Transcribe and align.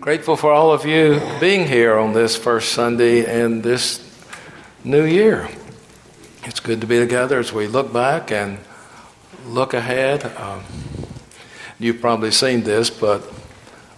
Grateful 0.00 0.34
for 0.34 0.50
all 0.50 0.72
of 0.72 0.86
you 0.86 1.20
being 1.40 1.66
here 1.66 1.98
on 1.98 2.14
this 2.14 2.34
first 2.34 2.72
Sunday 2.72 3.42
in 3.42 3.60
this 3.60 4.02
new 4.82 5.04
year. 5.04 5.46
It's 6.44 6.58
good 6.58 6.80
to 6.80 6.86
be 6.86 6.98
together 6.98 7.38
as 7.38 7.52
we 7.52 7.66
look 7.66 7.92
back 7.92 8.32
and 8.32 8.60
look 9.44 9.74
ahead. 9.74 10.24
Um, 10.38 10.64
you've 11.78 12.00
probably 12.00 12.30
seen 12.30 12.62
this, 12.62 12.88
but 12.88 13.30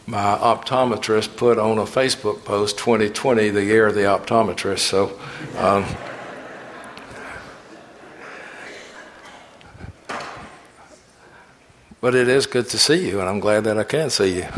my 0.05 0.37
optometrist 0.39 1.37
put 1.37 1.57
on 1.57 1.79
a 1.79 1.85
Facebook 1.85 2.45
post 2.45 2.79
2020, 2.79 3.51
the 3.51 3.65
year 3.65 3.87
of 3.87 3.95
the 3.95 4.01
optometrist. 4.01 4.81
So, 4.81 5.17
um, 5.57 5.87
but 12.01 12.17
it 12.17 12.27
is 12.27 12.47
good 12.47 12.69
to 12.71 12.79
see 12.79 13.09
you, 13.09 13.21
and 13.21 13.29
I'm 13.29 13.39
glad 13.39 13.63
that 13.65 13.79
I 13.79 13.85
can 13.85 14.11
see 14.11 14.39
you. 14.39 14.49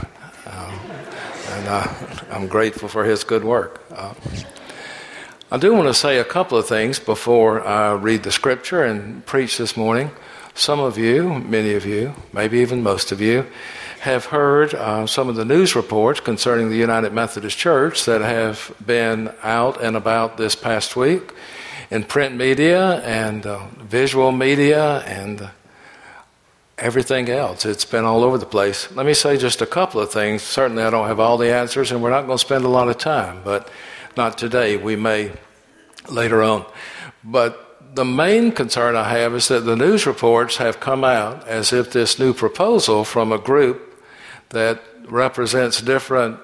And 1.65 1.73
uh, 1.73 1.89
I'm 2.31 2.47
grateful 2.47 2.91
for 2.91 3.07
his 3.07 3.25
good 3.25 3.43
work. 3.43 3.81
Uh, 3.91 4.13
I 5.51 5.57
do 5.57 5.73
want 5.73 5.89
to 5.89 5.95
say 5.95 6.19
a 6.19 6.25
couple 6.25 6.59
of 6.59 6.69
things 6.69 6.99
before 6.99 7.67
I 7.67 7.95
read 7.95 8.23
the 8.23 8.31
scripture 8.31 8.85
and 8.85 9.25
preach 9.25 9.57
this 9.57 9.75
morning. 9.75 10.11
Some 10.53 10.79
of 10.79 10.99
you, 10.99 11.39
many 11.39 11.73
of 11.73 11.87
you, 11.87 12.13
maybe 12.35 12.59
even 12.59 12.83
most 12.83 13.13
of 13.13 13.23
you, 13.23 13.47
have 14.01 14.27
heard 14.27 14.75
uh, 14.75 15.07
some 15.07 15.31
of 15.31 15.37
the 15.37 15.45
news 15.47 15.75
reports 15.75 16.21
concerning 16.21 16.69
the 16.69 16.77
United 16.77 17.15
Methodist 17.15 17.57
Church 17.57 18.05
that 18.05 18.21
have 18.21 18.71
been 18.85 19.33
out 19.43 19.83
and 19.83 19.97
about 19.97 20.37
this 20.37 20.55
past 20.55 20.97
week 20.97 21.33
in 21.91 22.05
print 22.05 22.37
media 22.37 23.01
and 23.05 23.47
uh, 23.47 23.67
visual 23.79 24.33
media 24.33 24.99
and 25.07 25.49
everything 26.79 27.29
else. 27.29 27.65
It's 27.65 27.85
been 27.85 28.05
all 28.05 28.25
over 28.25 28.39
the 28.39 28.47
place. 28.47 28.91
Let 28.93 29.07
me 29.07 29.15
say 29.15 29.37
just 29.37 29.63
a 29.63 29.67
couple 29.67 30.01
of 30.01 30.11
things. 30.11 30.43
Certainly, 30.43 30.83
I 30.83 30.91
don't 30.91 31.07
have 31.07 31.21
all 31.21 31.37
the 31.39 31.53
answers, 31.53 31.93
and 31.93 32.03
we're 32.03 32.11
not 32.11 32.27
going 32.27 32.39
to 32.39 32.45
spend 32.45 32.65
a 32.65 32.69
lot 32.69 32.89
of 32.89 32.99
time, 32.99 33.41
but 33.45 33.69
not 34.17 34.39
today. 34.39 34.77
We 34.77 34.97
may 34.97 35.33
later 36.09 36.43
on. 36.43 36.67
But 37.23 37.95
the 37.95 38.05
main 38.05 38.53
concern 38.53 38.97
I 38.97 39.09
have 39.11 39.35
is 39.35 39.49
that 39.49 39.61
the 39.61 39.77
news 39.77 40.07
reports 40.07 40.57
have 40.57 40.81
come 40.81 41.05
out 41.05 41.47
as 41.47 41.73
if 41.73 41.93
this 41.93 42.19
new 42.19 42.35
proposal 42.35 43.05
from 43.05 43.33
a 43.33 43.39
group 43.39 44.03
that 44.51 44.83
represents 45.07 45.81
different 45.81 46.41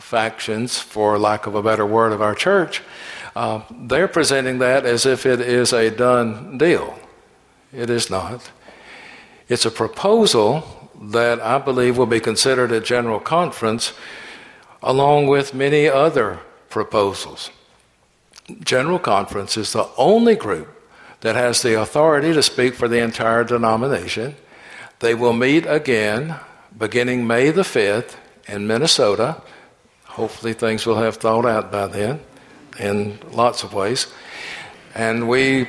factions, 0.00 0.78
for 0.78 1.18
lack 1.18 1.46
of 1.46 1.54
a 1.54 1.62
better 1.62 1.86
word, 1.86 2.12
of 2.12 2.20
our 2.20 2.34
church, 2.34 2.82
uh, 3.34 3.60
they're 3.70 4.08
presenting 4.08 4.58
that 4.58 4.86
as 4.86 5.04
if 5.04 5.26
it 5.26 5.40
is 5.40 5.72
a 5.72 5.90
done 5.90 6.58
deal. 6.58 6.98
It 7.72 7.90
is 7.90 8.10
not. 8.10 8.50
It's 9.48 9.64
a 9.64 9.70
proposal 9.70 10.64
that 11.00 11.40
I 11.40 11.58
believe 11.58 11.96
will 11.96 12.06
be 12.06 12.20
considered 12.20 12.72
at 12.72 12.84
General 12.84 13.20
Conference 13.20 13.92
along 14.82 15.26
with 15.28 15.54
many 15.54 15.88
other 15.88 16.40
proposals. 16.68 17.50
General 18.60 18.98
Conference 18.98 19.56
is 19.56 19.72
the 19.72 19.88
only 19.96 20.34
group 20.34 20.68
that 21.20 21.36
has 21.36 21.62
the 21.62 21.80
authority 21.80 22.32
to 22.32 22.42
speak 22.42 22.74
for 22.74 22.88
the 22.88 22.98
entire 22.98 23.44
denomination. 23.44 24.36
They 25.00 25.14
will 25.14 25.32
meet 25.32 25.66
again 25.66 26.36
beginning 26.76 27.26
May 27.26 27.50
the 27.50 27.62
5th 27.62 28.16
in 28.48 28.66
Minnesota. 28.66 29.42
Hopefully, 30.04 30.52
things 30.52 30.86
will 30.86 30.96
have 30.96 31.16
thawed 31.16 31.46
out 31.46 31.70
by 31.70 31.86
then 31.86 32.20
in 32.78 33.18
lots 33.30 33.62
of 33.62 33.74
ways. 33.74 34.06
And 34.94 35.28
we 35.28 35.68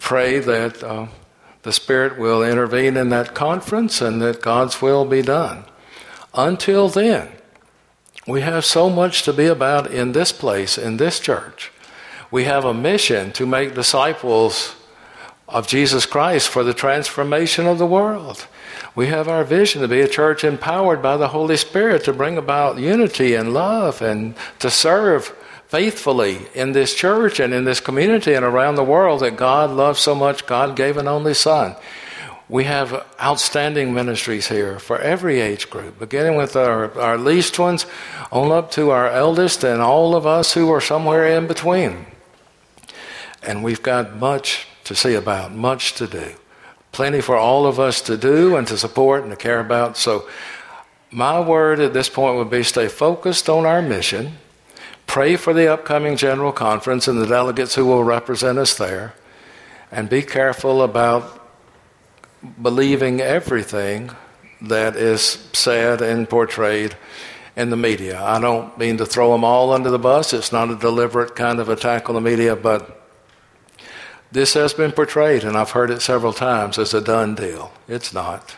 pray 0.00 0.38
that 0.38 0.82
uh, 0.82 1.06
the 1.64 1.72
Spirit 1.72 2.18
will 2.18 2.42
intervene 2.42 2.96
in 2.96 3.08
that 3.08 3.34
conference 3.34 4.00
and 4.00 4.22
that 4.22 4.40
God's 4.40 4.80
will 4.80 5.04
be 5.04 5.22
done. 5.22 5.64
Until 6.34 6.88
then, 6.88 7.32
we 8.26 8.42
have 8.42 8.64
so 8.64 8.88
much 8.88 9.22
to 9.24 9.32
be 9.32 9.46
about 9.46 9.90
in 9.90 10.12
this 10.12 10.30
place, 10.30 10.78
in 10.78 10.98
this 10.98 11.18
church. 11.18 11.72
We 12.30 12.44
have 12.44 12.64
a 12.64 12.74
mission 12.74 13.32
to 13.32 13.46
make 13.46 13.74
disciples 13.74 14.76
of 15.48 15.66
Jesus 15.66 16.06
Christ 16.06 16.48
for 16.48 16.64
the 16.64 16.74
transformation 16.74 17.66
of 17.66 17.78
the 17.78 17.86
world. 17.86 18.46
We 18.94 19.06
have 19.08 19.28
our 19.28 19.44
vision 19.44 19.82
to 19.82 19.88
be 19.88 20.00
a 20.00 20.08
church 20.08 20.44
empowered 20.44 21.02
by 21.02 21.16
the 21.16 21.28
Holy 21.28 21.56
Spirit 21.56 22.04
to 22.04 22.12
bring 22.12 22.36
about 22.36 22.78
unity 22.78 23.34
and 23.34 23.54
love 23.54 24.02
and 24.02 24.34
to 24.58 24.70
serve 24.70 25.34
faithfully 25.68 26.38
in 26.54 26.72
this 26.72 26.94
church 26.94 27.40
and 27.40 27.52
in 27.52 27.64
this 27.64 27.80
community 27.80 28.34
and 28.34 28.44
around 28.44 28.76
the 28.76 28.84
world 28.84 29.20
that 29.20 29.36
God 29.36 29.70
loves 29.70 30.00
so 30.00 30.14
much, 30.14 30.46
God 30.46 30.76
gave 30.76 30.96
an 30.96 31.08
only 31.08 31.34
Son. 31.34 31.76
We 32.48 32.64
have 32.64 33.06
outstanding 33.20 33.94
ministries 33.94 34.48
here 34.48 34.78
for 34.78 34.98
every 34.98 35.40
age 35.40 35.70
group, 35.70 35.98
beginning 35.98 36.36
with 36.36 36.56
our, 36.56 36.96
our 37.00 37.16
least 37.16 37.58
ones 37.58 37.86
on 38.30 38.52
up 38.52 38.70
to 38.72 38.90
our 38.90 39.08
eldest 39.08 39.64
and 39.64 39.80
all 39.80 40.14
of 40.14 40.26
us 40.26 40.52
who 40.52 40.70
are 40.70 40.80
somewhere 40.80 41.26
in 41.26 41.46
between. 41.46 42.06
And 43.42 43.64
we've 43.64 43.82
got 43.82 44.16
much 44.16 44.66
to 44.84 44.94
see 44.94 45.14
about, 45.14 45.52
much 45.52 45.94
to 45.94 46.06
do. 46.06 46.34
Plenty 46.92 47.22
for 47.22 47.36
all 47.36 47.66
of 47.66 47.80
us 47.80 48.02
to 48.02 48.16
do 48.16 48.56
and 48.56 48.66
to 48.68 48.76
support 48.76 49.22
and 49.22 49.30
to 49.30 49.36
care 49.36 49.60
about. 49.60 49.96
So, 49.96 50.28
my 51.10 51.40
word 51.40 51.80
at 51.80 51.94
this 51.94 52.08
point 52.08 52.36
would 52.36 52.50
be 52.50 52.62
stay 52.62 52.88
focused 52.88 53.48
on 53.48 53.66
our 53.66 53.80
mission 53.80 54.34
Pray 55.06 55.36
for 55.36 55.52
the 55.52 55.72
upcoming 55.72 56.16
General 56.16 56.52
Conference 56.52 57.06
and 57.06 57.20
the 57.20 57.26
delegates 57.26 57.74
who 57.74 57.86
will 57.86 58.04
represent 58.04 58.58
us 58.58 58.76
there. 58.76 59.14
And 59.92 60.08
be 60.08 60.22
careful 60.22 60.82
about 60.82 61.40
believing 62.60 63.20
everything 63.20 64.10
that 64.60 64.96
is 64.96 65.48
said 65.52 66.02
and 66.02 66.28
portrayed 66.28 66.96
in 67.56 67.70
the 67.70 67.76
media. 67.76 68.20
I 68.20 68.40
don't 68.40 68.76
mean 68.78 68.96
to 68.98 69.06
throw 69.06 69.32
them 69.32 69.44
all 69.44 69.72
under 69.72 69.90
the 69.90 69.98
bus. 69.98 70.32
It's 70.32 70.52
not 70.52 70.70
a 70.70 70.76
deliberate 70.76 71.36
kind 71.36 71.60
of 71.60 71.68
attack 71.68 72.08
on 72.08 72.14
the 72.14 72.20
media, 72.20 72.56
but 72.56 73.02
this 74.32 74.54
has 74.54 74.74
been 74.74 74.90
portrayed, 74.90 75.44
and 75.44 75.56
I've 75.56 75.70
heard 75.70 75.90
it 75.90 76.02
several 76.02 76.32
times, 76.32 76.76
as 76.76 76.92
a 76.92 77.00
done 77.00 77.36
deal. 77.36 77.72
It's 77.86 78.12
not. 78.12 78.56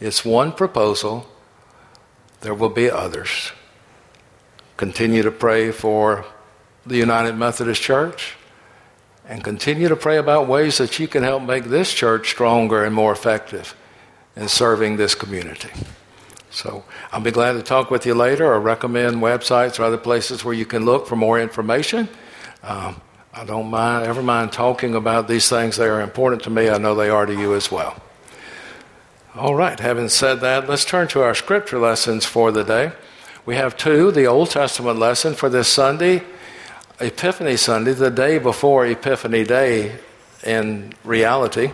It's 0.00 0.24
one 0.24 0.52
proposal. 0.52 1.28
There 2.40 2.54
will 2.54 2.70
be 2.70 2.90
others. 2.90 3.52
Continue 4.78 5.24
to 5.24 5.32
pray 5.32 5.72
for 5.72 6.24
the 6.86 6.96
United 6.96 7.34
Methodist 7.34 7.82
Church 7.82 8.36
and 9.26 9.42
continue 9.42 9.88
to 9.88 9.96
pray 9.96 10.18
about 10.18 10.46
ways 10.46 10.78
that 10.78 11.00
you 11.00 11.08
can 11.08 11.24
help 11.24 11.42
make 11.42 11.64
this 11.64 11.92
church 11.92 12.30
stronger 12.30 12.84
and 12.84 12.94
more 12.94 13.10
effective 13.10 13.74
in 14.36 14.46
serving 14.46 14.96
this 14.96 15.16
community. 15.16 15.70
So 16.50 16.84
I'll 17.10 17.20
be 17.20 17.32
glad 17.32 17.54
to 17.54 17.62
talk 17.62 17.90
with 17.90 18.06
you 18.06 18.14
later 18.14 18.46
or 18.46 18.60
recommend 18.60 19.16
websites 19.16 19.80
or 19.80 19.82
other 19.82 19.98
places 19.98 20.44
where 20.44 20.54
you 20.54 20.64
can 20.64 20.84
look 20.84 21.08
for 21.08 21.16
more 21.16 21.40
information. 21.40 22.08
Um, 22.62 23.00
I 23.34 23.44
don't 23.44 23.70
mind, 23.70 24.06
ever 24.06 24.22
mind 24.22 24.52
talking 24.52 24.94
about 24.94 25.26
these 25.26 25.48
things. 25.48 25.76
They 25.76 25.88
are 25.88 26.00
important 26.00 26.44
to 26.44 26.50
me. 26.50 26.70
I 26.70 26.78
know 26.78 26.94
they 26.94 27.10
are 27.10 27.26
to 27.26 27.34
you 27.34 27.56
as 27.56 27.72
well. 27.72 28.00
All 29.34 29.56
right, 29.56 29.78
having 29.80 30.08
said 30.08 30.36
that, 30.42 30.68
let's 30.68 30.84
turn 30.84 31.08
to 31.08 31.22
our 31.22 31.34
scripture 31.34 31.80
lessons 31.80 32.24
for 32.24 32.52
the 32.52 32.62
day. 32.62 32.92
We 33.48 33.56
have 33.56 33.78
two 33.78 34.10
the 34.10 34.26
Old 34.26 34.50
Testament 34.50 34.98
lesson 34.98 35.32
for 35.32 35.48
this 35.48 35.68
Sunday, 35.68 36.22
Epiphany 37.00 37.56
Sunday, 37.56 37.94
the 37.94 38.10
day 38.10 38.36
before 38.36 38.84
Epiphany 38.84 39.42
Day 39.42 39.96
in 40.44 40.92
reality. 41.02 41.72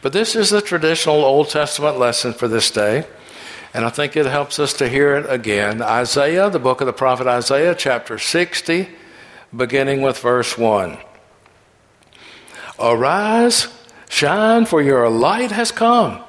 But 0.00 0.12
this 0.12 0.34
is 0.34 0.50
the 0.50 0.60
traditional 0.60 1.24
Old 1.24 1.48
Testament 1.48 1.96
lesson 1.96 2.32
for 2.32 2.48
this 2.48 2.72
day. 2.72 3.06
And 3.72 3.84
I 3.84 3.90
think 3.90 4.16
it 4.16 4.26
helps 4.26 4.58
us 4.58 4.72
to 4.72 4.88
hear 4.88 5.14
it 5.14 5.26
again. 5.30 5.80
Isaiah, 5.80 6.50
the 6.50 6.58
book 6.58 6.80
of 6.80 6.88
the 6.88 6.92
prophet 6.92 7.28
Isaiah, 7.28 7.76
chapter 7.76 8.18
60, 8.18 8.88
beginning 9.56 10.02
with 10.02 10.18
verse 10.18 10.58
1. 10.58 10.98
Arise, 12.80 13.68
shine, 14.08 14.66
for 14.66 14.82
your 14.82 15.08
light 15.08 15.52
has 15.52 15.70
come, 15.70 16.20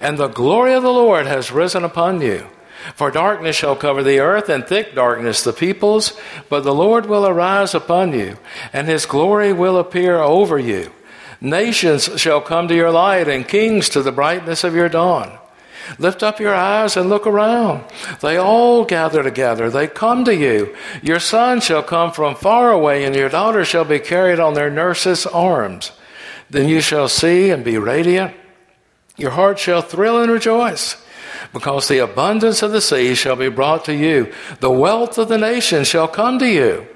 and 0.00 0.18
the 0.18 0.26
glory 0.26 0.74
of 0.74 0.82
the 0.82 0.92
Lord 0.92 1.26
has 1.26 1.52
risen 1.52 1.84
upon 1.84 2.20
you. 2.20 2.48
For 2.94 3.10
darkness 3.10 3.56
shall 3.56 3.76
cover 3.76 4.02
the 4.02 4.18
earth, 4.18 4.48
and 4.48 4.66
thick 4.66 4.94
darkness 4.94 5.42
the 5.42 5.52
peoples, 5.52 6.18
but 6.48 6.64
the 6.64 6.74
Lord 6.74 7.06
will 7.06 7.26
arise 7.26 7.74
upon 7.74 8.12
you, 8.12 8.38
and 8.72 8.88
his 8.88 9.06
glory 9.06 9.52
will 9.52 9.78
appear 9.78 10.18
over 10.18 10.58
you. 10.58 10.92
Nations 11.40 12.20
shall 12.20 12.40
come 12.40 12.68
to 12.68 12.74
your 12.74 12.90
light, 12.90 13.28
and 13.28 13.46
kings 13.46 13.88
to 13.90 14.02
the 14.02 14.12
brightness 14.12 14.64
of 14.64 14.74
your 14.74 14.88
dawn. 14.88 15.38
Lift 15.98 16.22
up 16.22 16.38
your 16.38 16.54
eyes 16.54 16.96
and 16.96 17.08
look 17.08 17.26
around. 17.26 17.84
They 18.20 18.36
all 18.36 18.84
gather 18.84 19.22
together. 19.22 19.68
They 19.68 19.88
come 19.88 20.24
to 20.24 20.34
you. 20.34 20.74
Your 21.02 21.18
son 21.18 21.60
shall 21.60 21.82
come 21.82 22.12
from 22.12 22.34
far 22.36 22.70
away, 22.70 23.04
and 23.04 23.14
your 23.14 23.28
daughter 23.28 23.64
shall 23.64 23.84
be 23.84 23.98
carried 23.98 24.38
on 24.38 24.54
their 24.54 24.70
nurses' 24.70 25.26
arms. 25.26 25.92
Then 26.50 26.68
you 26.68 26.80
shall 26.80 27.08
see 27.08 27.50
and 27.50 27.64
be 27.64 27.78
radiant. 27.78 28.34
Your 29.16 29.32
heart 29.32 29.58
shall 29.58 29.82
thrill 29.82 30.20
and 30.20 30.30
rejoice 30.30 30.96
because 31.52 31.88
the 31.88 31.98
abundance 31.98 32.62
of 32.62 32.72
the 32.72 32.80
sea 32.80 33.14
shall 33.14 33.36
be 33.36 33.48
brought 33.48 33.84
to 33.86 33.94
you. 33.94 34.32
The 34.60 34.70
wealth 34.70 35.18
of 35.18 35.28
the 35.28 35.38
nations 35.38 35.88
shall 35.88 36.08
come 36.08 36.38
to 36.38 36.48
you. 36.48 36.86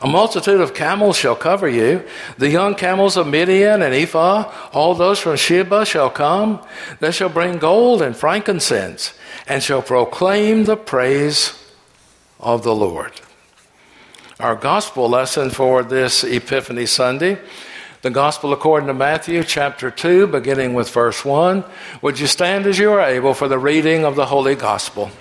A 0.00 0.06
multitude 0.06 0.60
of 0.60 0.74
camels 0.74 1.16
shall 1.16 1.36
cover 1.36 1.68
you. 1.68 2.02
The 2.38 2.48
young 2.48 2.74
camels 2.74 3.16
of 3.16 3.26
Midian 3.26 3.82
and 3.82 3.94
Ephah, 3.94 4.50
all 4.72 4.94
those 4.94 5.18
from 5.18 5.36
Sheba 5.36 5.84
shall 5.84 6.08
come. 6.08 6.64
They 7.00 7.10
shall 7.10 7.28
bring 7.28 7.58
gold 7.58 8.00
and 8.00 8.16
frankincense 8.16 9.12
and 9.46 9.62
shall 9.62 9.82
proclaim 9.82 10.64
the 10.64 10.76
praise 10.76 11.58
of 12.40 12.62
the 12.62 12.74
Lord. 12.74 13.12
Our 14.40 14.56
gospel 14.56 15.08
lesson 15.08 15.50
for 15.50 15.82
this 15.82 16.24
Epiphany 16.24 16.86
Sunday, 16.86 17.38
the 18.02 18.10
gospel 18.10 18.52
according 18.52 18.88
to 18.88 18.94
Matthew 18.94 19.44
chapter 19.44 19.88
2, 19.88 20.26
beginning 20.26 20.74
with 20.74 20.90
verse 20.90 21.24
1. 21.24 21.62
Would 22.02 22.18
you 22.18 22.26
stand 22.26 22.66
as 22.66 22.76
you 22.76 22.90
are 22.90 23.00
able 23.00 23.32
for 23.32 23.46
the 23.46 23.60
reading 23.60 24.04
of 24.04 24.16
the 24.16 24.26
Holy 24.26 24.56
Gospel? 24.56 25.12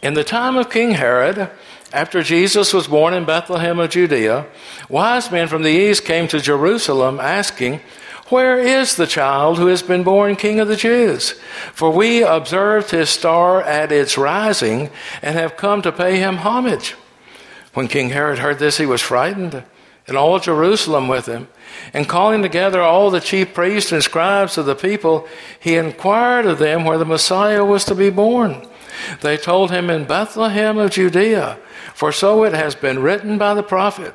In 0.00 0.14
the 0.14 0.24
time 0.24 0.56
of 0.56 0.70
King 0.70 0.92
Herod, 0.92 1.50
after 1.92 2.22
Jesus 2.22 2.72
was 2.72 2.88
born 2.88 3.12
in 3.12 3.26
Bethlehem 3.26 3.78
of 3.80 3.90
Judea, 3.90 4.46
wise 4.88 5.30
men 5.30 5.46
from 5.46 5.62
the 5.62 5.68
east 5.68 6.06
came 6.06 6.26
to 6.28 6.40
Jerusalem 6.40 7.20
asking, 7.20 7.80
where 8.28 8.58
is 8.58 8.96
the 8.96 9.06
child 9.06 9.58
who 9.58 9.66
has 9.66 9.82
been 9.82 10.02
born 10.02 10.36
King 10.36 10.58
of 10.58 10.68
the 10.68 10.76
Jews? 10.76 11.32
For 11.72 11.90
we 11.90 12.22
observed 12.22 12.90
his 12.90 13.10
star 13.10 13.62
at 13.62 13.92
its 13.92 14.16
rising 14.16 14.90
and 15.20 15.36
have 15.36 15.56
come 15.56 15.82
to 15.82 15.92
pay 15.92 16.18
him 16.18 16.38
homage. 16.38 16.94
When 17.74 17.88
King 17.88 18.10
Herod 18.10 18.38
heard 18.38 18.58
this, 18.58 18.78
he 18.78 18.86
was 18.86 19.02
frightened, 19.02 19.64
and 20.06 20.16
all 20.16 20.38
Jerusalem 20.38 21.08
with 21.08 21.26
him. 21.26 21.48
And 21.92 22.08
calling 22.08 22.40
together 22.40 22.80
all 22.80 23.10
the 23.10 23.20
chief 23.20 23.52
priests 23.52 23.92
and 23.92 24.02
scribes 24.02 24.56
of 24.56 24.66
the 24.66 24.76
people, 24.76 25.28
he 25.58 25.76
inquired 25.76 26.46
of 26.46 26.58
them 26.58 26.84
where 26.84 26.98
the 26.98 27.04
Messiah 27.04 27.64
was 27.64 27.84
to 27.86 27.94
be 27.94 28.10
born. 28.10 28.66
They 29.20 29.36
told 29.36 29.70
him 29.70 29.90
in 29.90 30.04
Bethlehem 30.04 30.78
of 30.78 30.92
Judea, 30.92 31.58
for 31.94 32.12
so 32.12 32.44
it 32.44 32.54
has 32.54 32.74
been 32.74 33.00
written 33.00 33.38
by 33.38 33.54
the 33.54 33.62
prophet. 33.62 34.14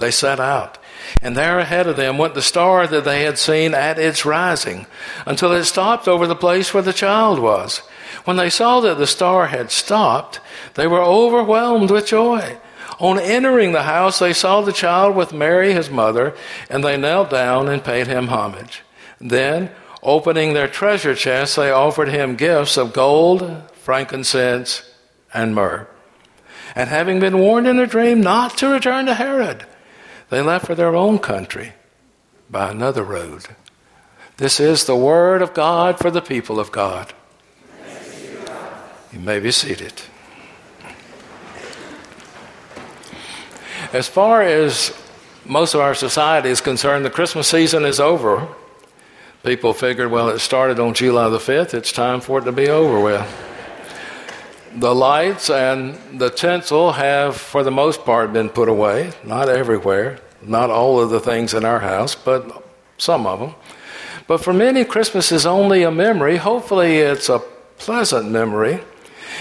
they 0.00 0.10
set 0.10 0.40
out. 0.40 0.78
And 1.22 1.36
there 1.36 1.58
ahead 1.58 1.86
of 1.86 1.96
them 1.96 2.18
went 2.18 2.34
the 2.34 2.42
star 2.42 2.86
that 2.86 3.04
they 3.04 3.22
had 3.22 3.38
seen 3.38 3.74
at 3.74 3.98
its 3.98 4.24
rising, 4.24 4.86
until 5.26 5.52
it 5.52 5.64
stopped 5.64 6.08
over 6.08 6.26
the 6.26 6.34
place 6.34 6.74
where 6.74 6.82
the 6.82 6.92
child 6.92 7.38
was. 7.38 7.78
When 8.24 8.36
they 8.36 8.50
saw 8.50 8.80
that 8.80 8.98
the 8.98 9.06
star 9.06 9.46
had 9.46 9.70
stopped, 9.70 10.40
they 10.74 10.86
were 10.86 11.02
overwhelmed 11.02 11.90
with 11.90 12.06
joy. 12.06 12.58
On 12.98 13.18
entering 13.18 13.72
the 13.72 13.84
house, 13.84 14.18
they 14.18 14.34
saw 14.34 14.60
the 14.60 14.72
child 14.72 15.16
with 15.16 15.32
Mary, 15.32 15.72
his 15.72 15.90
mother, 15.90 16.34
and 16.68 16.84
they 16.84 16.98
knelt 16.98 17.30
down 17.30 17.68
and 17.68 17.82
paid 17.82 18.06
him 18.06 18.28
homage. 18.28 18.82
Then, 19.18 19.70
opening 20.02 20.52
their 20.52 20.68
treasure 20.68 21.14
chests, 21.14 21.56
they 21.56 21.70
offered 21.70 22.08
him 22.08 22.36
gifts 22.36 22.76
of 22.76 22.92
gold, 22.92 23.62
frankincense, 23.72 24.82
and 25.32 25.54
myrrh. 25.54 25.88
And 26.74 26.90
having 26.90 27.20
been 27.20 27.38
warned 27.38 27.66
in 27.66 27.78
a 27.78 27.86
dream 27.86 28.20
not 28.20 28.58
to 28.58 28.68
return 28.68 29.06
to 29.06 29.14
Herod, 29.14 29.64
they 30.30 30.40
left 30.40 30.66
for 30.66 30.74
their 30.74 30.94
own 30.94 31.18
country 31.18 31.72
by 32.48 32.70
another 32.70 33.02
road. 33.02 33.46
This 34.36 34.58
is 34.58 34.84
the 34.84 34.96
word 34.96 35.42
of 35.42 35.52
God 35.52 35.98
for 35.98 36.10
the 36.10 36.22
people 36.22 36.58
of 36.58 36.72
God. 36.72 37.12
You 39.12 39.18
may 39.18 39.40
be 39.40 39.50
seated. 39.50 39.92
As 43.92 44.06
far 44.06 44.40
as 44.40 44.96
most 45.44 45.74
of 45.74 45.80
our 45.80 45.94
society 45.94 46.48
is 46.48 46.60
concerned, 46.60 47.04
the 47.04 47.10
Christmas 47.10 47.48
season 47.48 47.84
is 47.84 47.98
over. 47.98 48.46
People 49.42 49.72
figured, 49.72 50.12
well, 50.12 50.28
it 50.28 50.38
started 50.38 50.78
on 50.78 50.94
July 50.94 51.28
the 51.28 51.38
5th, 51.38 51.74
it's 51.74 51.90
time 51.90 52.20
for 52.20 52.38
it 52.38 52.44
to 52.44 52.52
be 52.52 52.68
over 52.68 53.00
with. 53.00 53.49
The 54.74 54.94
lights 54.94 55.50
and 55.50 55.98
the 56.18 56.30
tinsel 56.30 56.92
have, 56.92 57.36
for 57.36 57.64
the 57.64 57.72
most 57.72 58.04
part, 58.04 58.32
been 58.32 58.48
put 58.48 58.68
away. 58.68 59.12
Not 59.24 59.48
everywhere, 59.48 60.20
not 60.42 60.70
all 60.70 61.00
of 61.00 61.10
the 61.10 61.20
things 61.20 61.54
in 61.54 61.64
our 61.64 61.80
house, 61.80 62.14
but 62.14 62.64
some 62.96 63.26
of 63.26 63.40
them. 63.40 63.54
But 64.28 64.44
for 64.44 64.52
many, 64.52 64.84
Christmas 64.84 65.32
is 65.32 65.44
only 65.44 65.82
a 65.82 65.90
memory. 65.90 66.36
Hopefully, 66.36 66.98
it's 66.98 67.28
a 67.28 67.40
pleasant 67.78 68.30
memory. 68.30 68.80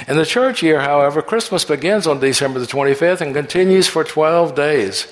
In 0.07 0.17
the 0.17 0.25
church 0.25 0.63
year, 0.63 0.79
however, 0.79 1.21
Christmas 1.21 1.63
begins 1.63 2.07
on 2.07 2.19
December 2.19 2.59
the 2.59 2.65
25th 2.65 3.21
and 3.21 3.35
continues 3.35 3.87
for 3.87 4.03
12 4.03 4.55
days. 4.55 5.07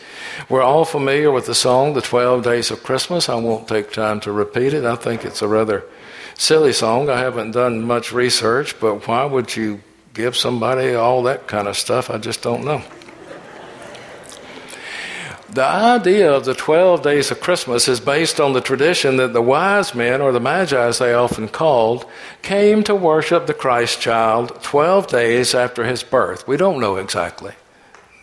We're 0.49 0.63
all 0.63 0.85
familiar 0.85 1.31
with 1.31 1.45
the 1.45 1.55
song, 1.55 1.93
The 1.93 2.01
12 2.01 2.43
Days 2.43 2.71
of 2.71 2.83
Christmas. 2.83 3.29
I 3.29 3.35
won't 3.35 3.67
take 3.67 3.91
time 3.91 4.19
to 4.21 4.31
repeat 4.31 4.73
it. 4.73 4.83
I 4.83 4.95
think 4.95 5.25
it's 5.25 5.41
a 5.41 5.47
rather 5.47 5.83
silly 6.35 6.73
song. 6.73 7.09
I 7.09 7.19
haven't 7.19 7.51
done 7.51 7.83
much 7.83 8.11
research, 8.11 8.79
but 8.79 9.07
why 9.07 9.25
would 9.25 9.55
you 9.55 9.81
give 10.17 10.35
somebody 10.35 10.95
all 10.95 11.21
that 11.23 11.47
kind 11.47 11.67
of 11.67 11.77
stuff. 11.77 12.09
I 12.09 12.17
just 12.17 12.41
don't 12.41 12.65
know. 12.65 12.81
The 15.49 15.63
idea 15.63 16.31
of 16.33 16.43
the 16.43 16.53
12 16.53 17.01
days 17.03 17.31
of 17.31 17.39
Christmas 17.39 17.87
is 17.87 17.99
based 17.99 18.39
on 18.39 18.53
the 18.53 18.61
tradition 18.61 19.17
that 19.17 19.33
the 19.33 19.41
wise 19.41 19.95
men, 19.95 20.19
or 20.19 20.31
the 20.31 20.39
magi 20.39 20.77
as 20.77 20.99
they 20.99 21.13
often 21.13 21.47
called, 21.47 22.05
came 22.41 22.83
to 22.83 22.93
worship 22.95 23.45
the 23.45 23.53
Christ 23.53 24.01
child 24.01 24.61
12 24.61 25.07
days 25.07 25.55
after 25.55 25.85
his 25.85 26.03
birth. 26.03 26.47
We 26.47 26.57
don't 26.57 26.81
know 26.81 26.97
exactly. 26.97 27.53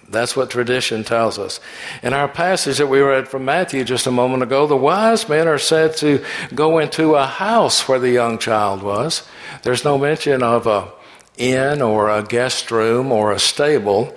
That's 0.09 0.37
what 0.37 0.51
tradition 0.51 1.03
tells 1.03 1.39
us. 1.39 1.61
In 2.03 2.13
our 2.13 2.29
passage 2.29 2.79
that 2.79 2.89
we 2.89 3.01
read 3.01 3.27
from 3.27 3.45
Matthew 3.45 3.85
just 3.85 4.07
a 4.07 4.11
moment 4.11 4.43
ago, 4.43 4.67
the 4.67 4.77
wise 4.77 5.29
men 5.29 5.49
are 5.49 5.59
said 5.59 5.97
to 5.99 6.23
go 6.55 6.79
into 6.79 7.15
a 7.15 7.27
house 7.27 7.89
where 7.89 7.99
the 7.99 8.11
young 8.11 8.39
child 8.39 8.83
was. 8.83 9.27
There's 9.63 9.85
no 9.85 9.97
mention 9.97 10.43
of 10.43 10.67
a 10.67 10.93
inn 11.37 11.83
or 11.83 12.11
a 12.11 12.23
guest 12.23 12.71
room 12.71 13.13
or 13.13 13.33
a 13.33 13.39
stable. 13.39 14.15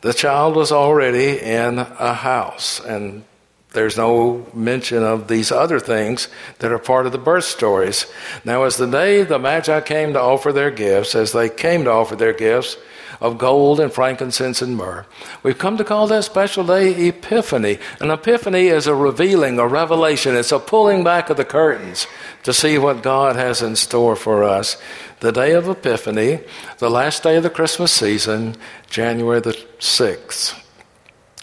The 0.00 0.14
child 0.14 0.56
was 0.56 0.72
already 0.72 1.38
in 1.38 1.78
a 1.78 2.14
house, 2.14 2.80
and 2.80 3.24
there's 3.72 3.96
no 3.96 4.46
mention 4.52 5.02
of 5.02 5.28
these 5.28 5.52
other 5.52 5.78
things 5.78 6.28
that 6.58 6.72
are 6.72 6.78
part 6.78 7.06
of 7.06 7.12
the 7.12 7.18
birth 7.18 7.44
stories. 7.44 8.06
Now, 8.44 8.64
as 8.64 8.76
the 8.76 8.86
day 8.86 9.22
the 9.22 9.38
Magi 9.38 9.80
came 9.82 10.14
to 10.14 10.20
offer 10.20 10.52
their 10.52 10.70
gifts, 10.70 11.14
as 11.14 11.32
they 11.32 11.48
came 11.48 11.84
to 11.84 11.90
offer 11.90 12.16
their 12.16 12.32
gifts, 12.32 12.76
of 13.20 13.38
gold 13.38 13.78
and 13.80 13.92
frankincense 13.92 14.62
and 14.62 14.76
myrrh. 14.76 15.06
We've 15.42 15.58
come 15.58 15.76
to 15.76 15.84
call 15.84 16.06
that 16.06 16.24
special 16.24 16.64
day 16.64 17.08
Epiphany. 17.08 17.78
An 18.00 18.10
epiphany 18.10 18.68
is 18.68 18.86
a 18.86 18.94
revealing, 18.94 19.58
a 19.58 19.66
revelation. 19.66 20.36
It's 20.36 20.52
a 20.52 20.58
pulling 20.58 21.04
back 21.04 21.30
of 21.30 21.36
the 21.36 21.44
curtains 21.44 22.06
to 22.44 22.52
see 22.52 22.78
what 22.78 23.02
God 23.02 23.36
has 23.36 23.62
in 23.62 23.76
store 23.76 24.16
for 24.16 24.42
us. 24.42 24.80
The 25.20 25.32
day 25.32 25.52
of 25.52 25.68
Epiphany, 25.68 26.40
the 26.78 26.90
last 26.90 27.22
day 27.22 27.36
of 27.36 27.42
the 27.42 27.50
Christmas 27.50 27.92
season, 27.92 28.56
January 28.88 29.40
the 29.40 29.52
6th. 29.78 30.58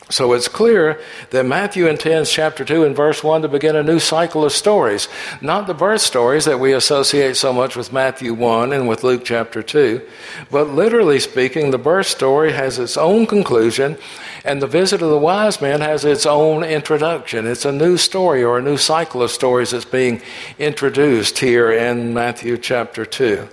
So 0.10 0.32
it's 0.32 0.48
clear 0.48 1.02
that 1.32 1.46
Matthew 1.46 1.88
intends 1.88 2.32
chapter 2.32 2.64
2 2.64 2.86
and 2.86 2.96
verse 2.96 3.22
1 3.22 3.42
to 3.42 3.50
begin 3.50 3.76
a 3.76 3.84
new 3.84 4.00
cycle 4.00 4.46
of 4.46 4.54
stories. 4.54 5.10
Not 5.42 5.68
the 5.68 5.74
birth 5.74 6.00
stories 6.00 6.46
that 6.46 6.62
we 6.62 6.72
associate 6.72 7.36
so 7.36 7.52
much 7.52 7.76
with 7.76 7.92
Matthew 7.92 8.34
1 8.34 8.72
and 8.72 8.88
with 8.88 9.04
Luke 9.04 9.26
chapter 9.26 9.62
2, 9.62 10.02
but 10.50 10.70
literally 10.70 11.20
speaking, 11.20 11.72
the 11.72 11.78
birth 11.78 12.08
story 12.08 12.54
has 12.54 12.80
its 12.80 12.96
own 12.96 13.28
conclusion 13.28 13.98
and 14.46 14.62
the 14.62 14.68
visit 14.68 15.02
of 15.02 15.10
the 15.10 15.18
wise 15.18 15.62
men 15.62 15.82
has 15.82 16.06
its 16.06 16.26
own 16.26 16.64
introduction. 16.64 17.46
It's 17.46 17.66
a 17.66 17.72
new 17.74 17.98
story 17.98 18.46
or 18.46 18.60
a 18.60 18.62
new 18.62 18.78
cycle 18.78 19.22
of 19.22 19.30
stories 19.30 19.72
that's 19.72 19.84
being 19.84 20.22
introduced 20.58 21.40
here 21.40 21.70
in 21.70 22.14
Matthew 22.14 22.58
chapter 22.58 23.06
2. 23.06 23.46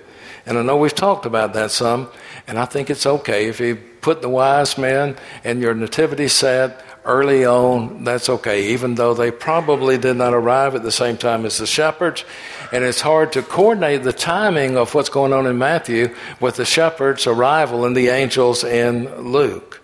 And 0.45 0.57
I 0.57 0.61
know 0.61 0.77
we've 0.77 0.95
talked 0.95 1.25
about 1.25 1.53
that 1.53 1.71
some, 1.71 2.07
and 2.47 2.57
I 2.57 2.63
think 2.63 2.89
it's 2.89 3.05
okay 3.05 3.47
if 3.47 3.59
you 3.59 3.77
put 4.05 4.21
the 4.21 4.29
wise 4.29 4.77
men 4.77 5.15
in 5.43 5.59
your 5.59 5.73
nativity 5.73 6.27
set 6.27 6.79
early 7.05 7.43
on, 7.43 8.03
that's 8.03 8.29
okay, 8.29 8.67
even 8.67 8.93
though 8.93 9.15
they 9.15 9.31
probably 9.31 9.97
did 9.97 10.15
not 10.15 10.31
arrive 10.31 10.75
at 10.75 10.83
the 10.83 10.91
same 10.91 11.17
time 11.17 11.43
as 11.43 11.57
the 11.57 11.65
shepherds. 11.65 12.23
And 12.71 12.83
it's 12.83 13.01
hard 13.01 13.33
to 13.33 13.41
coordinate 13.41 14.03
the 14.03 14.13
timing 14.13 14.77
of 14.77 14.93
what's 14.93 15.09
going 15.09 15.33
on 15.33 15.47
in 15.47 15.57
Matthew 15.57 16.13
with 16.39 16.57
the 16.57 16.65
shepherds' 16.65 17.25
arrival 17.25 17.83
and 17.83 17.97
the 17.97 18.09
angels 18.09 18.63
in 18.63 19.09
Luke. 19.31 19.81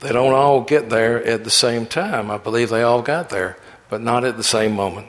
They 0.00 0.12
don't 0.12 0.34
all 0.34 0.60
get 0.60 0.90
there 0.90 1.24
at 1.24 1.44
the 1.44 1.50
same 1.50 1.86
time. 1.86 2.30
I 2.30 2.36
believe 2.36 2.68
they 2.68 2.82
all 2.82 3.00
got 3.00 3.30
there, 3.30 3.56
but 3.88 4.02
not 4.02 4.26
at 4.26 4.36
the 4.36 4.44
same 4.44 4.72
moment. 4.72 5.06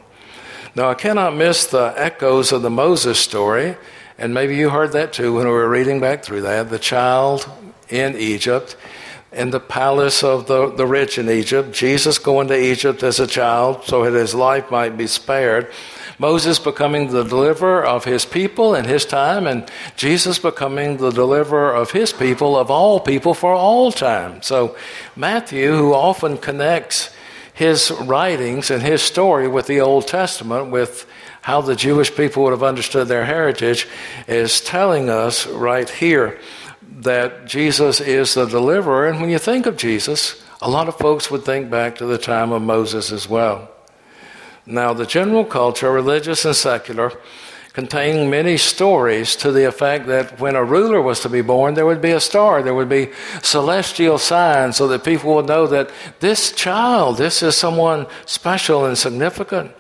Now, 0.74 0.90
I 0.90 0.94
cannot 0.94 1.36
miss 1.36 1.66
the 1.66 1.94
echoes 1.98 2.54
of 2.54 2.62
the 2.62 2.70
Moses 2.70 3.20
story, 3.20 3.76
and 4.18 4.34
maybe 4.34 4.56
you 4.56 4.70
heard 4.70 4.94
that 4.94 5.12
too 5.12 5.34
when 5.34 5.48
we 5.48 5.52
were 5.52 5.68
reading 5.68 6.00
back 6.00 6.24
through 6.24 6.44
that. 6.44 6.70
The 6.70 6.80
child 6.80 7.46
in 7.94 8.18
Egypt, 8.18 8.76
in 9.32 9.52
the 9.52 9.60
palace 9.60 10.24
of 10.24 10.48
the, 10.48 10.72
the 10.72 10.86
rich 10.86 11.18
in 11.18 11.30
Egypt, 11.30 11.72
Jesus 11.74 12.18
going 12.18 12.48
to 12.48 12.60
Egypt 12.60 13.04
as 13.04 13.20
a 13.20 13.28
child 13.28 13.84
so 13.86 14.04
that 14.04 14.18
his 14.18 14.34
life 14.34 14.70
might 14.72 14.98
be 14.98 15.08
spared. 15.08 15.72
Moses 16.20 16.60
becoming 16.60 17.08
the 17.08 17.24
deliverer 17.24 17.84
of 17.84 18.06
his 18.06 18.26
people 18.26 18.76
in 18.76 18.86
his 18.86 19.06
time, 19.06 19.48
and 19.48 19.70
Jesus 19.96 20.38
becoming 20.38 20.98
the 20.98 21.12
deliverer 21.12 21.74
of 21.74 21.92
his 21.92 22.14
people, 22.14 22.56
of 22.56 22.70
all 22.70 23.00
people, 23.00 23.34
for 23.34 23.54
all 23.54 23.92
time. 23.92 24.42
So, 24.42 24.78
Matthew, 25.16 25.76
who 25.76 25.94
often 25.94 26.38
connects 26.38 27.10
his 27.54 27.92
writings 27.92 28.70
and 28.70 28.82
his 28.82 29.02
story 29.02 29.48
with 29.48 29.68
the 29.68 29.82
Old 29.82 30.08
Testament, 30.08 30.70
with 30.70 31.08
how 31.42 31.62
the 31.62 31.76
Jewish 31.76 32.16
people 32.16 32.44
would 32.44 32.52
have 32.52 32.64
understood 32.64 33.08
their 33.08 33.26
heritage, 33.26 33.88
is 34.28 34.62
telling 34.62 35.10
us 35.10 35.46
right 35.48 35.90
here 35.90 36.40
that 37.00 37.46
Jesus 37.46 38.00
is 38.00 38.34
the 38.34 38.46
deliverer. 38.46 39.08
And 39.08 39.20
when 39.20 39.30
you 39.30 39.40
think 39.40 39.66
of 39.66 39.78
Jesus, 39.78 40.44
a 40.62 40.70
lot 40.70 40.88
of 40.88 40.98
folks 40.98 41.32
would 41.32 41.44
think 41.44 41.70
back 41.70 41.98
to 41.98 42.06
the 42.06 42.18
time 42.18 42.52
of 42.52 42.62
Moses 42.62 43.12
as 43.12 43.28
well. 43.28 43.70
Now, 44.66 44.94
the 44.94 45.06
general 45.06 45.44
culture, 45.44 45.92
religious 45.92 46.46
and 46.46 46.56
secular, 46.56 47.12
contained 47.74 48.30
many 48.30 48.56
stories 48.56 49.36
to 49.36 49.52
the 49.52 49.68
effect 49.68 50.06
that 50.06 50.40
when 50.40 50.56
a 50.56 50.64
ruler 50.64 51.02
was 51.02 51.20
to 51.22 51.30
be 51.30 51.42
born, 51.42 51.74
there 51.74 51.88
would 51.88 52.02
be 52.02 52.12
a 52.12 52.20
star, 52.20 52.62
there 52.62 52.76
would 52.76 52.88
be 52.88 53.10
celestial 53.42 54.20
signs 54.20 54.78
so 54.78 54.88
that 54.88 55.04
people 55.04 55.34
would 55.34 55.48
know 55.48 55.66
that 55.66 55.90
this 56.20 56.52
child, 56.52 57.18
this 57.18 57.42
is 57.42 57.58
someone 57.58 58.06
special 58.26 58.86
and 58.86 58.98
significant. 58.98 59.72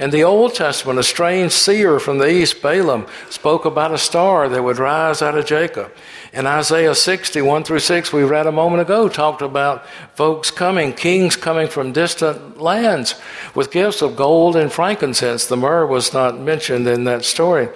In 0.00 0.10
the 0.10 0.24
Old 0.24 0.54
Testament, 0.54 0.98
a 0.98 1.04
strange 1.04 1.52
seer 1.52 2.00
from 2.00 2.18
the 2.18 2.28
east, 2.28 2.60
Balaam, 2.60 3.06
spoke 3.30 3.64
about 3.64 3.94
a 3.94 3.98
star 3.98 4.48
that 4.48 4.62
would 4.62 4.78
rise 4.78 5.22
out 5.22 5.38
of 5.38 5.46
Jacob. 5.46 5.92
In 6.32 6.46
Isaiah 6.46 6.94
61 6.94 7.64
through 7.64 7.78
6, 7.78 8.12
we 8.12 8.24
read 8.24 8.46
a 8.46 8.52
moment 8.52 8.82
ago, 8.82 9.08
talked 9.08 9.42
about 9.42 9.88
folks 10.14 10.50
coming, 10.50 10.92
kings 10.92 11.36
coming 11.36 11.68
from 11.68 11.92
distant 11.92 12.60
lands 12.60 13.14
with 13.54 13.70
gifts 13.70 14.02
of 14.02 14.16
gold 14.16 14.56
and 14.56 14.72
frankincense. 14.72 15.46
The 15.46 15.56
myrrh 15.56 15.86
was 15.86 16.12
not 16.12 16.38
mentioned 16.38 16.88
in 16.88 17.04
that 17.04 17.24
story. 17.24 17.68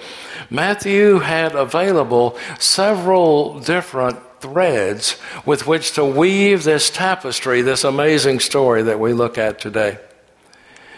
Matthew 0.50 1.20
had 1.20 1.54
available 1.54 2.36
several 2.58 3.60
different 3.60 4.18
threads 4.40 5.16
with 5.46 5.66
which 5.66 5.92
to 5.92 6.04
weave 6.04 6.64
this 6.64 6.90
tapestry, 6.90 7.62
this 7.62 7.84
amazing 7.84 8.40
story 8.40 8.82
that 8.82 8.98
we 8.98 9.12
look 9.12 9.38
at 9.38 9.60
today. 9.60 9.98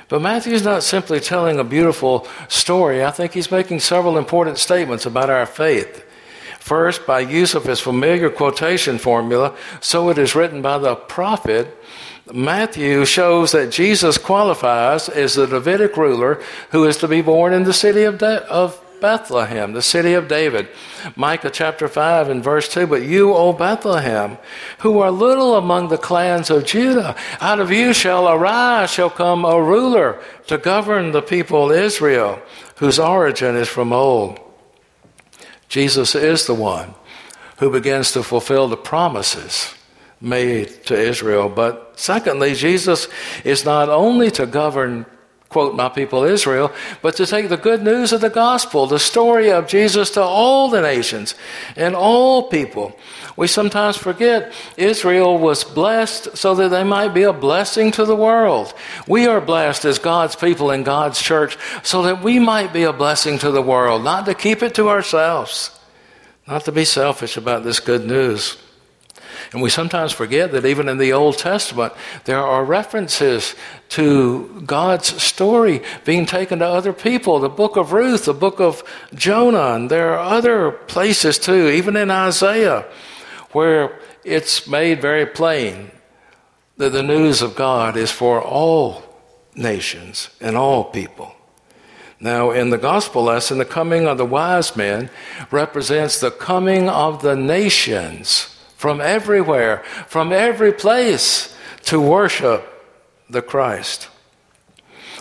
But 0.09 0.23
Matthew's 0.23 0.65
not 0.65 0.83
simply 0.83 1.21
telling 1.21 1.59
a 1.59 1.65
beautiful 1.65 2.27
story. 2.49 3.05
I 3.05 3.11
think 3.11 3.33
he's 3.33 3.51
making 3.51 3.81
several 3.81 4.19
important 4.19 4.59
statements 4.59 5.07
about 5.07 5.31
our 5.31 5.47
faith. 5.47 6.05
First, 6.63 7.09
by 7.09 7.19
use 7.19 7.57
of 7.57 7.65
his 7.65 7.81
familiar 7.81 8.31
quotation 8.31 8.99
formula, 8.99 9.53
so 9.81 10.11
it 10.11 10.17
is 10.17 10.37
written 10.37 10.63
by 10.63 10.79
the 10.79 10.95
prophet, 10.95 11.77
Matthew 12.33 13.05
shows 13.05 13.51
that 13.51 13.73
Jesus 13.73 14.17
qualifies 14.17 15.09
as 15.09 15.35
the 15.35 15.49
Davidic 15.49 15.97
ruler 15.97 16.41
who 16.71 16.85
is 16.85 16.99
to 16.99 17.09
be 17.09 17.21
born 17.21 17.53
in 17.53 17.65
the 17.65 17.73
city 17.73 18.05
of, 18.05 18.23
of 18.23 18.81
Bethlehem, 19.01 19.73
the 19.73 19.83
city 19.83 20.15
of 20.15 20.29
David. 20.29 20.69
Micah 21.17 21.51
chapter 21.51 21.89
5 21.89 22.29
and 22.29 22.45
verse 22.45 22.69
2 22.69 22.87
But 22.87 23.03
you, 23.03 23.35
O 23.35 23.53
Bethlehem, 23.53 24.39
who 24.79 25.01
are 25.01 25.11
little 25.11 25.57
among 25.57 25.89
the 25.89 25.99
clans 25.99 26.49
of 26.49 26.65
Judah, 26.65 27.17
out 27.41 27.59
of 27.59 27.73
you 27.73 27.93
shall 27.93 28.29
arise, 28.29 28.93
shall 28.93 29.11
come 29.11 29.45
a 29.45 29.61
ruler 29.61 30.23
to 30.47 30.59
govern 30.59 31.11
the 31.11 31.23
people 31.23 31.73
Israel, 31.73 32.41
whose 32.77 33.01
origin 33.01 33.57
is 33.57 33.67
from 33.67 33.93
old. 33.93 34.39
Jesus 35.73 36.15
is 36.15 36.45
the 36.45 36.53
one 36.53 36.95
who 37.57 37.71
begins 37.71 38.13
to 38.13 38.23
fulfill 38.23 38.69
the 38.69 38.77
promises 38.77 39.75
made 40.21 40.85
to 40.85 40.95
Israel. 40.95 41.49
But 41.49 41.99
secondly, 41.99 42.53
Jesus 42.53 43.09
is 43.43 43.65
not 43.65 43.89
only 43.89 44.31
to 44.33 44.45
govern, 44.45 45.07
quote, 45.53 45.77
my 45.77 45.89
people 45.89 46.25
Israel, 46.25 46.73
but 47.03 47.15
to 47.17 47.27
take 47.27 47.49
the 47.49 47.57
good 47.57 47.83
news 47.83 48.13
of 48.13 48.21
the 48.21 48.31
gospel, 48.31 48.87
the 48.87 48.99
story 48.99 49.53
of 49.53 49.69
Jesus 49.69 50.11
to 50.11 50.23
all 50.23 50.69
the 50.71 50.81
nations 50.81 51.35
and 51.77 51.95
all 51.95 52.49
people. 52.49 52.99
We 53.37 53.47
sometimes 53.47 53.97
forget 53.97 54.53
Israel 54.77 55.39
was 55.39 55.65
blessed 55.65 56.37
so 56.37 56.55
that 56.55 56.71
they 56.71 56.85
might 56.85 57.15
be 57.15 57.23
a 57.23 57.33
blessing 57.33 57.91
to 57.93 58.05
the 58.05 58.17
world. 58.17 58.75
We 59.07 59.27
are 59.27 59.41
blessed 59.41 59.85
as 59.85 59.99
God's 59.99 60.37
people 60.37 60.71
in 60.71 60.83
God's 60.83 61.21
church 61.21 61.57
so 61.83 62.03
that 62.03 62.23
we 62.23 62.39
might 62.39 62.73
be 62.73 62.83
a 62.85 62.93
blessing 62.93 63.39
to 63.39 63.51
the 63.51 63.63
world, 63.63 64.05
not 64.05 64.27
to 64.27 64.35
keep 64.35 64.63
it 64.63 64.75
to 64.75 64.89
ourselves, 64.89 65.71
not 66.47 66.65
to 66.65 66.73
be 66.73 66.85
selfish 66.85 67.37
about 67.37 67.65
this 67.65 67.81
good 67.81 68.07
news. 68.07 68.57
And 69.53 69.63
we 69.63 69.71
sometimes 69.71 70.13
forget 70.13 70.53
that 70.53 70.65
even 70.65 70.89
in 70.89 70.99
the 70.99 71.13
Old 71.13 71.39
Testament, 71.39 71.93
there 72.25 72.41
are 72.41 72.65
references 72.65 73.55
to 73.91 74.63
God's 74.65 75.23
story 75.23 75.83
being 76.05 76.27
taken 76.27 76.61
to 76.61 76.67
other 76.67 76.93
people. 76.93 77.41
The 77.41 77.49
book 77.49 77.77
of 77.77 77.93
Ruth, 77.93 78.25
the 78.25 78.35
book 78.35 78.61
of 78.61 78.83
Jonah, 79.15 79.75
and 79.75 79.91
there 79.91 80.15
are 80.15 80.35
other 80.37 80.73
places 80.73 81.39
too, 81.39 81.69
even 81.69 81.97
in 81.97 82.11
Isaiah 82.11 82.87
where 83.53 83.99
it's 84.25 84.67
made 84.67 85.01
very 85.01 85.27
plain 85.27 85.91
that 86.79 86.91
the 86.91 87.03
news 87.03 87.43
of 87.43 87.55
God 87.55 87.97
is 87.97 88.11
for 88.11 88.41
all 88.41 89.03
nations 89.55 90.31
and 90.41 90.57
all 90.57 90.85
people. 90.85 91.35
Now, 92.19 92.53
in 92.53 92.71
the 92.71 92.79
gospel 92.79 93.25
lesson, 93.25 93.59
the 93.59 93.65
coming 93.65 94.07
of 94.07 94.17
the 94.17 94.25
wise 94.25 94.77
men 94.77 95.11
represents 95.51 96.21
the 96.21 96.31
coming 96.31 96.89
of 96.89 97.21
the 97.23 97.37
nations 97.37 98.52
from 98.83 99.01
everywhere, 99.01 99.77
from 100.09 100.33
every 100.33 100.73
place 100.73 101.57
to 101.85 102.01
worship 102.01 102.67
the 103.31 103.41
Christ. 103.41 104.09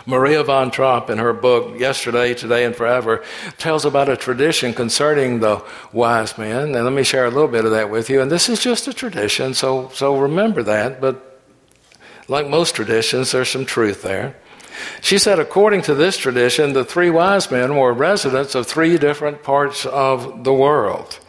Maria 0.07 0.43
von 0.43 0.71
Trapp, 0.71 1.11
in 1.11 1.19
her 1.19 1.31
book 1.31 1.79
Yesterday, 1.79 2.33
Today, 2.33 2.65
and 2.65 2.75
Forever, 2.75 3.23
tells 3.59 3.85
about 3.85 4.09
a 4.09 4.17
tradition 4.17 4.73
concerning 4.73 5.41
the 5.41 5.63
wise 5.93 6.39
men. 6.39 6.73
And 6.73 6.83
let 6.85 6.91
me 6.91 7.03
share 7.03 7.27
a 7.27 7.29
little 7.29 7.47
bit 7.47 7.65
of 7.65 7.69
that 7.69 7.91
with 7.91 8.09
you. 8.09 8.19
And 8.19 8.31
this 8.31 8.49
is 8.49 8.59
just 8.59 8.87
a 8.87 8.93
tradition, 8.93 9.53
so, 9.53 9.91
so 9.93 10.17
remember 10.17 10.63
that. 10.63 10.99
But 10.99 11.39
like 12.27 12.49
most 12.49 12.73
traditions, 12.73 13.31
there's 13.31 13.49
some 13.49 13.67
truth 13.67 14.01
there. 14.01 14.37
She 15.01 15.19
said, 15.19 15.37
according 15.37 15.83
to 15.83 15.93
this 15.93 16.17
tradition, 16.17 16.73
the 16.73 16.83
three 16.83 17.11
wise 17.11 17.51
men 17.51 17.75
were 17.75 17.93
residents 17.93 18.55
of 18.55 18.65
three 18.65 18.97
different 18.97 19.43
parts 19.43 19.85
of 19.85 20.45
the 20.45 20.53
world, 20.53 21.19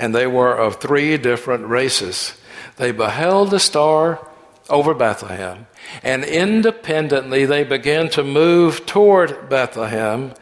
and 0.00 0.14
they 0.14 0.26
were 0.26 0.56
of 0.56 0.76
three 0.76 1.16
different 1.16 1.66
races. 1.66 2.34
They 2.76 2.90
beheld 2.90 3.50
the 3.50 3.60
star 3.60 4.26
over 4.68 4.94
Bethlehem 4.94 5.66
and 6.02 6.24
independently 6.24 7.44
they 7.44 7.64
began 7.64 8.08
to 8.10 8.24
move 8.24 8.86
toward 8.86 9.48
Bethlehem, 9.48 10.32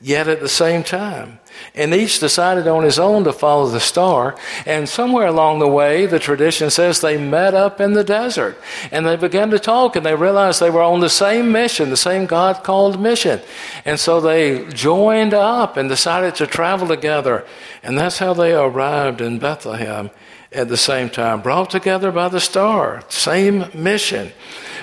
yet 0.00 0.28
at 0.28 0.40
the 0.40 0.48
same 0.48 0.82
time. 0.82 1.40
And 1.74 1.94
each 1.94 2.20
decided 2.20 2.68
on 2.68 2.84
his 2.84 2.98
own 2.98 3.24
to 3.24 3.32
follow 3.32 3.68
the 3.68 3.80
star. 3.80 4.36
And 4.66 4.86
somewhere 4.88 5.26
along 5.26 5.58
the 5.58 5.68
way, 5.68 6.04
the 6.04 6.18
tradition 6.18 6.68
says 6.68 7.00
they 7.00 7.16
met 7.16 7.54
up 7.54 7.80
in 7.80 7.94
the 7.94 8.04
desert. 8.04 8.58
And 8.90 9.06
they 9.06 9.16
began 9.16 9.50
to 9.50 9.58
talk 9.58 9.96
and 9.96 10.04
they 10.04 10.14
realized 10.14 10.60
they 10.60 10.70
were 10.70 10.82
on 10.82 11.00
the 11.00 11.08
same 11.08 11.50
mission, 11.52 11.88
the 11.88 11.96
same 11.96 12.26
God 12.26 12.62
called 12.62 13.00
mission. 13.00 13.40
And 13.86 13.98
so 13.98 14.20
they 14.20 14.66
joined 14.68 15.32
up 15.32 15.78
and 15.78 15.88
decided 15.88 16.34
to 16.36 16.46
travel 16.46 16.86
together. 16.86 17.46
And 17.82 17.96
that's 17.96 18.18
how 18.18 18.34
they 18.34 18.52
arrived 18.52 19.22
in 19.22 19.38
Bethlehem 19.38 20.10
at 20.52 20.68
the 20.68 20.76
same 20.76 21.08
time, 21.10 21.40
brought 21.40 21.70
together 21.70 22.12
by 22.12 22.28
the 22.28 22.40
star, 22.40 23.02
same 23.08 23.66
mission. 23.74 24.32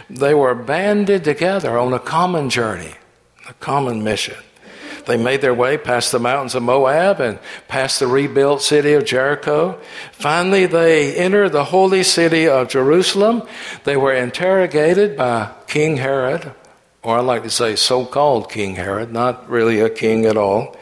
They 0.09 0.33
were 0.33 0.55
banded 0.55 1.23
together 1.23 1.77
on 1.77 1.93
a 1.93 1.99
common 1.99 2.49
journey, 2.49 2.95
a 3.47 3.53
common 3.55 4.03
mission. 4.03 4.35
They 5.05 5.17
made 5.17 5.41
their 5.41 5.53
way 5.53 5.77
past 5.77 6.11
the 6.11 6.19
mountains 6.19 6.55
of 6.55 6.63
Moab 6.63 7.19
and 7.19 7.39
past 7.67 7.99
the 7.99 8.07
rebuilt 8.07 8.61
city 8.61 8.93
of 8.93 9.05
Jericho. 9.05 9.79
Finally, 10.11 10.65
they 10.67 11.15
entered 11.15 11.49
the 11.49 11.65
holy 11.65 12.03
city 12.03 12.47
of 12.47 12.69
Jerusalem. 12.69 13.43
They 13.83 13.97
were 13.97 14.13
interrogated 14.13 15.17
by 15.17 15.51
King 15.67 15.97
Herod, 15.97 16.53
or 17.01 17.17
I 17.17 17.21
like 17.21 17.43
to 17.43 17.49
say 17.49 17.75
so 17.75 18.05
called 18.05 18.49
King 18.49 18.75
Herod, 18.75 19.11
not 19.11 19.49
really 19.49 19.79
a 19.79 19.89
king 19.89 20.25
at 20.25 20.37
all. 20.37 20.77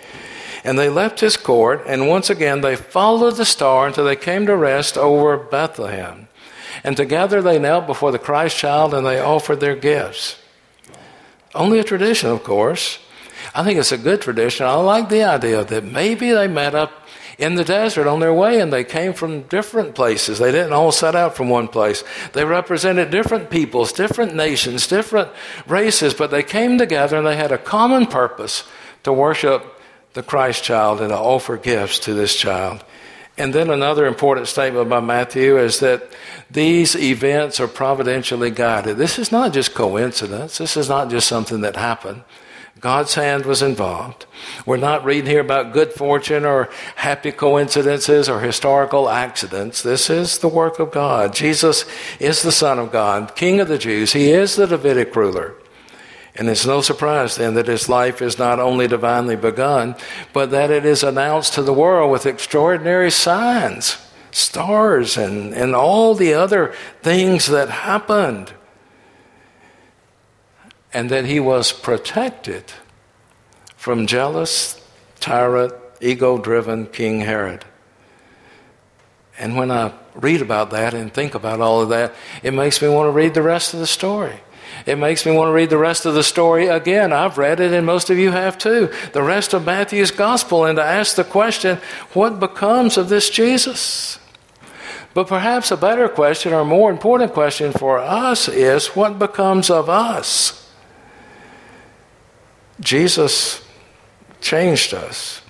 And 0.64 0.78
they 0.78 0.90
left 0.90 1.20
his 1.20 1.38
court, 1.38 1.84
and 1.88 2.08
once 2.08 2.30
again 2.30 2.62
they 2.62 2.76
followed 2.76 3.38
the 3.38 3.46
star 3.46 3.88
until 3.88 4.06
they 4.06 4.16
came 4.16 4.46
to 4.46 4.56
rest 4.56 4.98
over 4.98 5.36
Bethlehem. 5.38 6.28
And 6.84 6.96
together 6.96 7.42
they 7.42 7.60
knelt 7.60 7.88
before 7.88 8.12
the 8.12 8.20
Christ 8.20 8.58
child 8.58 8.94
and 8.94 9.06
they 9.06 9.20
offered 9.20 9.60
their 9.60 9.76
gifts. 9.76 10.38
Only 11.54 11.80
a 11.80 11.84
tradition, 11.84 12.30
of 12.30 12.44
course. 12.44 13.00
I 13.54 13.64
think 13.64 13.80
it's 13.80 13.92
a 13.92 13.98
good 13.98 14.22
tradition. 14.22 14.66
I 14.66 14.76
like 14.76 15.10
the 15.10 15.24
idea 15.24 15.64
that 15.64 15.84
maybe 15.84 16.32
they 16.32 16.48
met 16.48 16.76
up 16.76 16.92
in 17.38 17.56
the 17.56 17.64
desert 17.64 18.08
on 18.08 18.20
their 18.20 18.34
way 18.34 18.60
and 18.60 18.72
they 18.72 18.84
came 18.84 19.14
from 19.14 19.42
different 19.44 19.96
places. 19.96 20.40
They 20.40 20.52
didn't 20.52 20.74
all 20.74 20.92
set 20.92 21.16
out 21.16 21.36
from 21.36 21.50
one 21.50 21.68
place. 21.68 22.04
They 22.34 22.46
represented 22.46 23.10
different 23.10 23.50
peoples, 23.50 23.92
different 23.92 24.36
nations, 24.36 24.88
different 24.88 25.30
races, 25.68 26.14
but 26.14 26.30
they 26.30 26.44
came 26.44 26.78
together 26.78 27.18
and 27.18 27.26
they 27.26 27.38
had 27.38 27.52
a 27.52 27.58
common 27.58 28.06
purpose 28.06 28.64
to 29.04 29.12
worship 29.12 29.66
the 30.14 30.22
Christ 30.22 30.64
child 30.64 31.02
and 31.02 31.10
to 31.10 31.18
offer 31.18 31.58
gifts 31.58 32.00
to 32.00 32.14
this 32.14 32.36
child. 32.36 32.84
And 33.38 33.56
then 33.56 33.70
another 33.70 34.06
important 34.06 34.48
statement 34.48 34.90
by 34.90 35.00
Matthew 35.00 35.58
is 35.58 35.80
that 35.80 36.04
these 36.52 36.96
events 36.96 37.60
are 37.60 37.68
providentially 37.68 38.52
guided. 38.52 38.98
This 38.98 39.18
is 39.18 39.32
not 39.32 39.54
just 39.54 39.74
coincidence. 39.74 40.58
This 40.58 40.78
is 40.78 40.90
not 40.90 41.10
just 41.10 41.28
something 41.28 41.62
that 41.62 41.76
happened. 41.76 42.24
God's 42.80 43.14
hand 43.14 43.46
was 43.46 43.62
involved. 43.62 44.26
We're 44.66 44.78
not 44.78 45.06
reading 45.06 45.30
here 45.30 45.42
about 45.42 45.74
good 45.74 45.94
fortune 45.94 46.46
or 46.46 46.70
happy 46.96 47.32
coincidences 47.32 48.28
or 48.28 48.40
historical 48.40 49.10
accidents. 49.10 49.84
This 49.84 50.10
is 50.10 50.40
the 50.40 50.48
work 50.48 50.80
of 50.80 50.92
God. 50.92 51.36
Jesus 51.36 51.86
is 52.20 52.42
the 52.42 52.52
Son 52.52 52.80
of 52.80 52.92
God, 52.92 53.36
King 53.36 53.60
of 53.60 53.68
the 53.68 53.78
Jews. 53.78 54.14
He 54.14 54.32
is 54.32 54.56
the 54.56 54.68
Davidic 54.68 55.16
ruler. 55.16 55.54
And 56.34 56.48
it's 56.48 56.66
no 56.66 56.82
surprise 56.82 57.36
then 57.36 57.56
that 57.56 57.68
his 57.68 57.90
life 57.90 58.22
is 58.22 58.40
not 58.40 58.60
only 58.60 58.88
divinely 58.88 59.36
begun, 59.36 59.96
but 60.32 60.50
that 60.52 60.72
it 60.72 60.86
is 60.86 61.04
announced 61.04 61.54
to 61.54 61.62
the 61.62 61.74
world 61.74 62.10
with 62.10 62.26
extraordinary 62.26 63.12
signs, 63.12 63.98
stars, 64.32 65.18
and, 65.18 65.54
and 65.54 65.76
all 65.76 66.16
the 66.16 66.34
other 66.34 66.74
things 67.04 67.48
that 67.48 67.70
happened 67.70 68.54
and 70.94 71.10
that 71.10 71.26
he 71.26 71.40
was 71.40 71.72
protected 71.72 72.66
from 73.76 74.08
jealous, 74.08 74.80
tyrant, 75.20 75.74
ego 76.02 76.38
driven 76.38 76.86
King 76.88 77.22
Herod. 77.22 77.66
And 79.40 79.56
when 79.56 79.72
I 79.72 79.94
read 80.14 80.42
about 80.42 80.70
that 80.72 80.94
and 80.94 81.14
think 81.14 81.34
about 81.34 81.62
all 81.62 81.82
of 81.82 81.90
that, 81.90 82.14
it 82.44 82.54
makes 82.54 82.82
me 82.82 82.90
want 82.90 83.08
to 83.08 83.12
read 83.12 83.34
the 83.34 83.42
rest 83.42 83.74
of 83.74 83.80
the 83.80 83.88
story. 83.88 84.40
It 84.86 84.98
makes 84.98 85.26
me 85.26 85.32
want 85.32 85.50
to 85.50 85.54
read 85.54 85.70
the 85.70 85.78
rest 85.78 86.06
of 86.06 86.14
the 86.14 86.24
story 86.24 86.68
again. 86.68 87.14
I've 87.14 87.38
read 87.38 87.60
it, 87.60 87.74
and 87.74 87.86
most 87.86 88.10
of 88.10 88.18
you 88.18 88.32
have 88.32 88.58
too. 88.58 88.92
The 89.14 89.24
rest 89.24 89.54
of 89.54 89.66
Matthew's 89.66 90.12
gospel, 90.12 90.66
and 90.66 90.78
to 90.78 90.84
ask 90.84 91.16
the 91.16 91.24
question 91.24 91.78
what 92.14 92.40
becomes 92.40 92.98
of 92.98 93.10
this 93.10 93.30
Jesus? 93.30 94.20
But 95.14 95.28
perhaps 95.28 95.72
a 95.72 95.78
better 95.78 96.08
question, 96.08 96.54
or 96.54 96.64
more 96.64 96.90
important 96.90 97.34
question 97.34 97.74
for 97.74 98.00
us, 98.00 98.48
is 98.48 98.88
what 98.90 99.20
becomes 99.20 99.70
of 99.70 99.90
us? 99.90 100.61
Jesus 102.82 103.66
changed 104.42 104.94
us. 104.94 105.42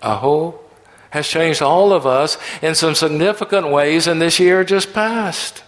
Hope 0.00 0.66
has 1.10 1.26
changed 1.28 1.60
all 1.60 1.92
of 1.92 2.06
us 2.06 2.38
in 2.62 2.74
some 2.74 2.94
significant 2.94 3.68
ways 3.68 4.06
in 4.06 4.20
this 4.20 4.38
year 4.38 4.64
just 4.64 4.92
past. 4.94 5.62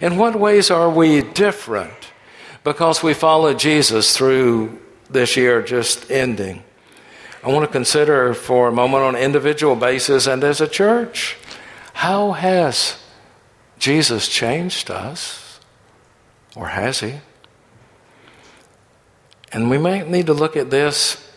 In 0.00 0.18
what 0.18 0.36
ways 0.36 0.70
are 0.70 0.90
we 0.90 1.22
different 1.22 2.10
because 2.64 3.02
we 3.02 3.14
followed 3.14 3.58
Jesus 3.58 4.16
through 4.16 4.80
this 5.08 5.36
year 5.36 5.62
just 5.62 6.10
ending? 6.10 6.62
I 7.44 7.48
want 7.48 7.64
to 7.64 7.72
consider 7.72 8.34
for 8.34 8.68
a 8.68 8.72
moment 8.72 9.04
on 9.04 9.16
an 9.16 9.22
individual 9.22 9.76
basis 9.76 10.26
and 10.26 10.42
as 10.44 10.60
a 10.60 10.68
church. 10.68 11.36
How 11.94 12.32
has 12.32 13.00
Jesus 13.78 14.28
changed 14.28 14.90
us? 14.90 15.60
Or 16.54 16.68
has 16.68 17.00
he? 17.00 17.14
And 19.52 19.68
we 19.68 19.78
might 19.78 20.08
need 20.08 20.26
to 20.26 20.34
look 20.34 20.56
at 20.56 20.70
this 20.70 21.28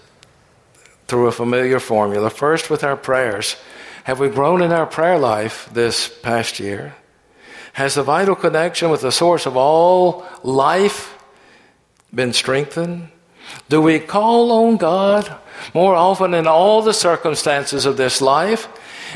through 1.08 1.28
a 1.28 1.32
familiar 1.32 1.80
formula. 1.80 2.30
First, 2.30 2.70
with 2.70 2.84
our 2.84 2.98
prayers. 2.98 3.58
Have 4.06 4.20
we 4.20 4.30
grown 4.30 4.62
in 4.62 4.72
our 4.72 4.86
prayer 4.86 5.18
life 5.18 5.70
this 5.74 6.08
past 6.08 6.60
year? 6.60 6.96
Has 7.74 7.96
the 7.96 8.04
vital 8.04 8.36
connection 8.36 8.90
with 8.90 9.02
the 9.02 9.12
source 9.12 9.46
of 9.46 9.58
all 9.58 10.26
life 10.44 11.18
been 12.14 12.32
strengthened? 12.32 13.10
Do 13.68 13.82
we 13.82 14.00
call 14.00 14.52
on 14.52 14.78
God 14.78 15.36
more 15.74 15.96
often 15.96 16.34
in 16.34 16.48
all 16.48 16.82
the 16.82 16.94
circumstances 16.94 17.86
of 17.86 17.98
this 17.98 18.22
life 18.22 18.68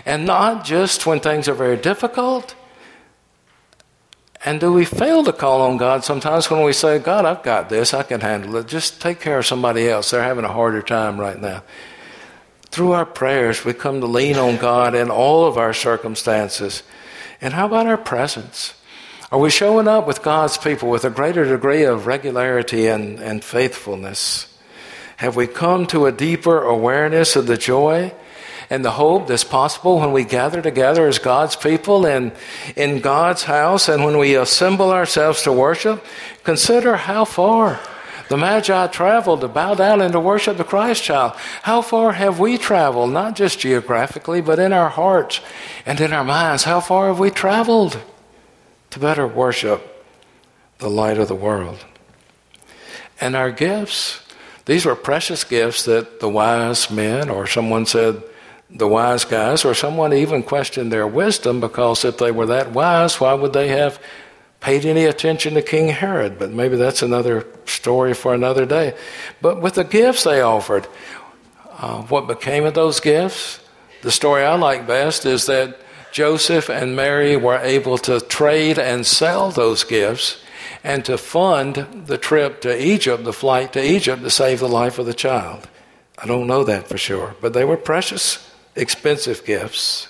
and 0.06 0.26
not 0.26 0.66
just 0.66 1.06
when 1.06 1.20
things 1.20 1.48
are 1.48 1.54
very 1.54 1.78
difficult 1.78 2.56
and 4.46 4.60
do 4.60 4.72
we 4.72 4.86
fail 4.86 5.24
to 5.26 5.34
call 5.34 5.62
on 5.62 5.78
God 5.78 6.06
sometimes 6.06 6.50
when 6.50 6.64
we 6.64 6.72
say, 6.72 6.98
God, 7.00 7.26
I've 7.26 7.44
got 7.44 7.70
this, 7.70 7.94
I 7.94 8.04
can 8.04 8.22
handle 8.22 8.56
it. 8.56 8.68
Just 8.68 9.02
take 9.02 9.20
care 9.20 9.40
of 9.40 9.46
somebody 9.46 9.90
else. 9.90 10.12
They're 10.12 10.24
having 10.24 10.46
a 10.46 10.54
harder 10.54 10.82
time 10.82 11.20
right 11.20 11.40
now. 11.40 11.64
Through 12.72 12.94
our 12.94 13.06
prayers, 13.06 13.66
we 13.66 13.74
come 13.74 14.00
to 14.00 14.08
lean 14.08 14.38
on 14.38 14.58
God 14.58 14.96
in 14.96 15.10
all 15.10 15.46
of 15.46 15.58
our 15.58 15.74
circumstances. 15.74 16.84
And 17.42 17.54
how 17.54 17.66
about 17.66 17.88
our 17.88 17.98
presence? 17.98 18.76
Are 19.32 19.40
we 19.40 19.50
showing 19.50 19.88
up 19.88 20.08
with 20.08 20.24
God's 20.24 20.58
people 20.58 20.90
with 20.90 21.04
a 21.04 21.10
greater 21.10 21.46
degree 21.46 21.84
of 21.84 22.08
regularity 22.08 22.88
and, 22.88 23.20
and 23.20 23.44
faithfulness? 23.44 24.58
Have 25.18 25.36
we 25.36 25.48
come 25.48 25.86
to 25.88 26.06
a 26.06 26.12
deeper 26.12 26.62
awareness 26.62 27.36
of 27.36 27.46
the 27.46 27.58
joy 27.58 28.14
and 28.70 28.86
the 28.86 28.92
hope 28.92 29.28
that's 29.28 29.44
possible 29.44 30.00
when 30.00 30.12
we 30.12 30.24
gather 30.24 30.62
together 30.62 31.08
as 31.08 31.18
God's 31.18 31.56
people 31.56 32.06
and 32.06 32.32
in 32.76 33.00
God's 33.00 33.44
house 33.44 33.90
and 33.90 34.04
when 34.04 34.18
we 34.18 34.36
assemble 34.36 34.92
ourselves 34.92 35.42
to 35.44 35.52
worship, 35.52 36.06
consider 36.44 36.96
how 36.96 37.26
far 37.26 37.80
the 38.30 38.38
Magi 38.38 38.88
traveled 38.88 39.42
to 39.42 39.48
bow 39.48 39.74
down 39.74 40.02
and 40.02 40.14
to 40.14 40.20
worship 40.20 40.58
the 40.58 40.64
Christ 40.64 41.04
child. 41.04 41.34
How 41.64 41.82
far 41.82 42.12
have 42.14 42.40
we 42.40 42.60
traveled, 42.60 43.12
not 43.12 43.36
just 43.36 43.60
geographically, 43.60 44.40
but 44.40 44.60
in 44.60 44.72
our 44.72 44.90
hearts 44.90 45.42
and 45.86 46.00
in 46.00 46.14
our 46.14 46.24
minds? 46.24 46.64
How 46.64 46.80
far 46.80 47.08
have 47.08 47.20
we 47.20 47.32
traveled 47.32 48.00
to 48.92 49.00
better 49.00 49.28
worship 49.28 50.06
the 50.78 50.92
light 50.92 51.18
of 51.18 51.28
the 51.28 51.36
world? 51.36 51.84
And 53.20 53.36
our 53.36 53.50
gifts, 53.50 54.22
these 54.66 54.86
were 54.86 54.96
precious 54.96 55.44
gifts 55.44 55.86
that 55.86 56.20
the 56.20 56.30
wise 56.30 56.92
men, 56.92 57.30
or 57.32 57.48
someone 57.48 57.88
said, 57.88 58.22
the 58.70 58.88
wise 58.88 59.26
guys, 59.26 59.66
or 59.66 59.74
someone 59.74 60.14
even 60.14 60.44
questioned 60.44 60.92
their 60.92 61.08
wisdom 61.08 61.60
because 61.60 62.06
if 62.06 62.18
they 62.18 62.32
were 62.32 62.46
that 62.46 62.72
wise, 62.72 63.20
why 63.20 63.34
would 63.34 63.54
they 63.54 63.70
have 63.70 64.00
paid 64.60 64.86
any 64.86 65.06
attention 65.06 65.56
to 65.56 65.62
King 65.62 65.88
Herod? 65.88 66.38
But 66.38 66.52
maybe 66.52 66.76
that's 66.76 67.02
another 67.02 67.48
story 67.66 68.14
for 68.14 68.34
another 68.34 68.66
day. 68.66 68.96
But 69.42 69.62
with 69.62 69.76
the 69.76 69.84
gifts 69.84 70.24
they 70.24 70.42
offered, 70.42 70.88
uh, 71.80 72.04
what 72.04 72.28
became 72.28 72.66
of 72.66 72.76
those 72.76 73.00
gifts? 73.00 73.60
The 74.02 74.12
story 74.12 74.44
I 74.44 74.56
like 74.56 74.86
best 74.86 75.26
is 75.26 75.48
that 75.48 75.80
Joseph 76.12 76.70
and 76.70 76.96
Mary 76.96 77.36
were 77.38 77.58
able 77.58 77.98
to 78.00 78.20
trade 78.20 78.78
and 78.78 79.06
sell 79.06 79.52
those 79.52 79.84
gifts 79.84 80.42
and 80.84 81.04
to 81.06 81.18
fund 81.18 82.06
the 82.06 82.18
trip 82.18 82.62
to 82.62 82.84
Egypt, 82.84 83.24
the 83.24 83.34
flight 83.34 83.74
to 83.74 83.84
Egypt 83.84 84.22
to 84.24 84.30
save 84.30 84.60
the 84.60 84.70
life 84.70 85.00
of 85.00 85.06
the 85.06 85.14
child. 85.14 85.68
I 86.18 86.28
don't 86.28 86.48
know 86.48 86.64
that 86.64 86.88
for 86.88 86.98
sure, 86.98 87.36
but 87.42 87.54
they 87.54 87.66
were 87.66 87.78
precious 87.78 88.49
expensive 88.80 89.46
gifts? 89.46 90.08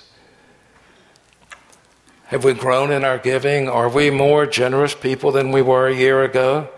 Have 2.27 2.43
we 2.43 2.53
grown 2.53 2.91
in 2.91 3.03
our 3.03 3.17
giving? 3.17 3.67
Are 3.67 3.89
we 3.89 4.11
more 4.11 4.45
generous 4.45 4.93
people 4.93 5.31
than 5.31 5.51
we 5.51 5.63
were 5.63 5.87
a 5.87 5.95
year 5.95 6.23
ago? 6.23 6.69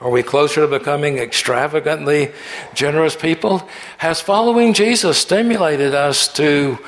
Are 0.00 0.10
we 0.10 0.22
closer 0.22 0.62
to 0.62 0.78
becoming 0.78 1.18
extravagantly 1.18 2.32
generous 2.74 3.16
people? 3.16 3.66
Has 3.98 4.20
following 4.20 4.74
Jesus 4.74 5.16
stimulated 5.16 5.94
us 5.94 6.26
to 6.34 6.78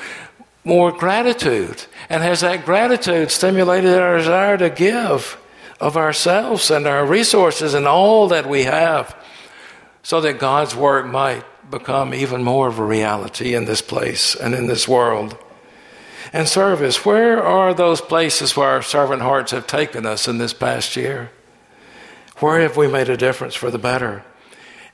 more 0.63 0.91
gratitude? 0.91 1.85
And 2.09 2.21
has 2.21 2.41
that 2.41 2.65
gratitude 2.65 3.31
stimulated 3.31 3.93
our 3.95 4.17
desire 4.17 4.57
to 4.57 4.69
give 4.69 5.39
of 5.79 5.95
ourselves 5.95 6.69
and 6.69 6.85
our 6.85 7.05
resources 7.05 7.73
and 7.73 7.87
all 7.87 8.27
that 8.27 8.49
we 8.49 8.65
have 8.65 9.15
so 10.03 10.19
that 10.21 10.39
God's 10.39 10.75
work 10.75 11.05
might 11.05 11.45
become 11.69 12.13
even 12.13 12.43
more 12.43 12.67
of 12.67 12.79
a 12.79 12.85
reality 12.85 13.53
in 13.55 13.65
this 13.65 13.81
place 13.81 14.35
and 14.35 14.53
in 14.53 14.67
this 14.67 14.87
world. 14.87 15.37
And 16.31 16.47
service, 16.47 17.05
where 17.05 17.43
are 17.43 17.73
those 17.73 18.01
places 18.01 18.55
where 18.55 18.69
our 18.69 18.81
servant 18.81 19.21
hearts 19.21 19.51
have 19.51 19.67
taken 19.67 20.05
us 20.05 20.27
in 20.27 20.37
this 20.37 20.53
past 20.53 20.95
year? 20.95 21.31
Where 22.37 22.61
have 22.61 22.77
we 22.77 22.87
made 22.87 23.09
a 23.09 23.17
difference 23.17 23.55
for 23.55 23.71
the 23.71 23.77
better? 23.77 24.23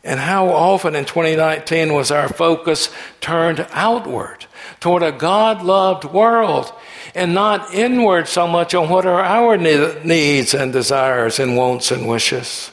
And 0.03 0.19
how 0.19 0.49
often 0.49 0.95
in 0.95 1.05
2019 1.05 1.93
was 1.93 2.11
our 2.11 2.29
focus 2.29 2.89
turned 3.21 3.67
outward 3.71 4.45
toward 4.79 5.01
a 5.01 5.11
God 5.11 5.63
loved 5.63 6.05
world 6.05 6.71
and 7.15 7.33
not 7.33 7.73
inward 7.73 8.27
so 8.27 8.47
much 8.47 8.75
on 8.75 8.89
what 8.89 9.05
are 9.05 9.21
our 9.21 9.57
needs 9.57 10.53
and 10.53 10.71
desires 10.71 11.39
and 11.39 11.57
wants 11.57 11.91
and 11.91 12.07
wishes? 12.07 12.71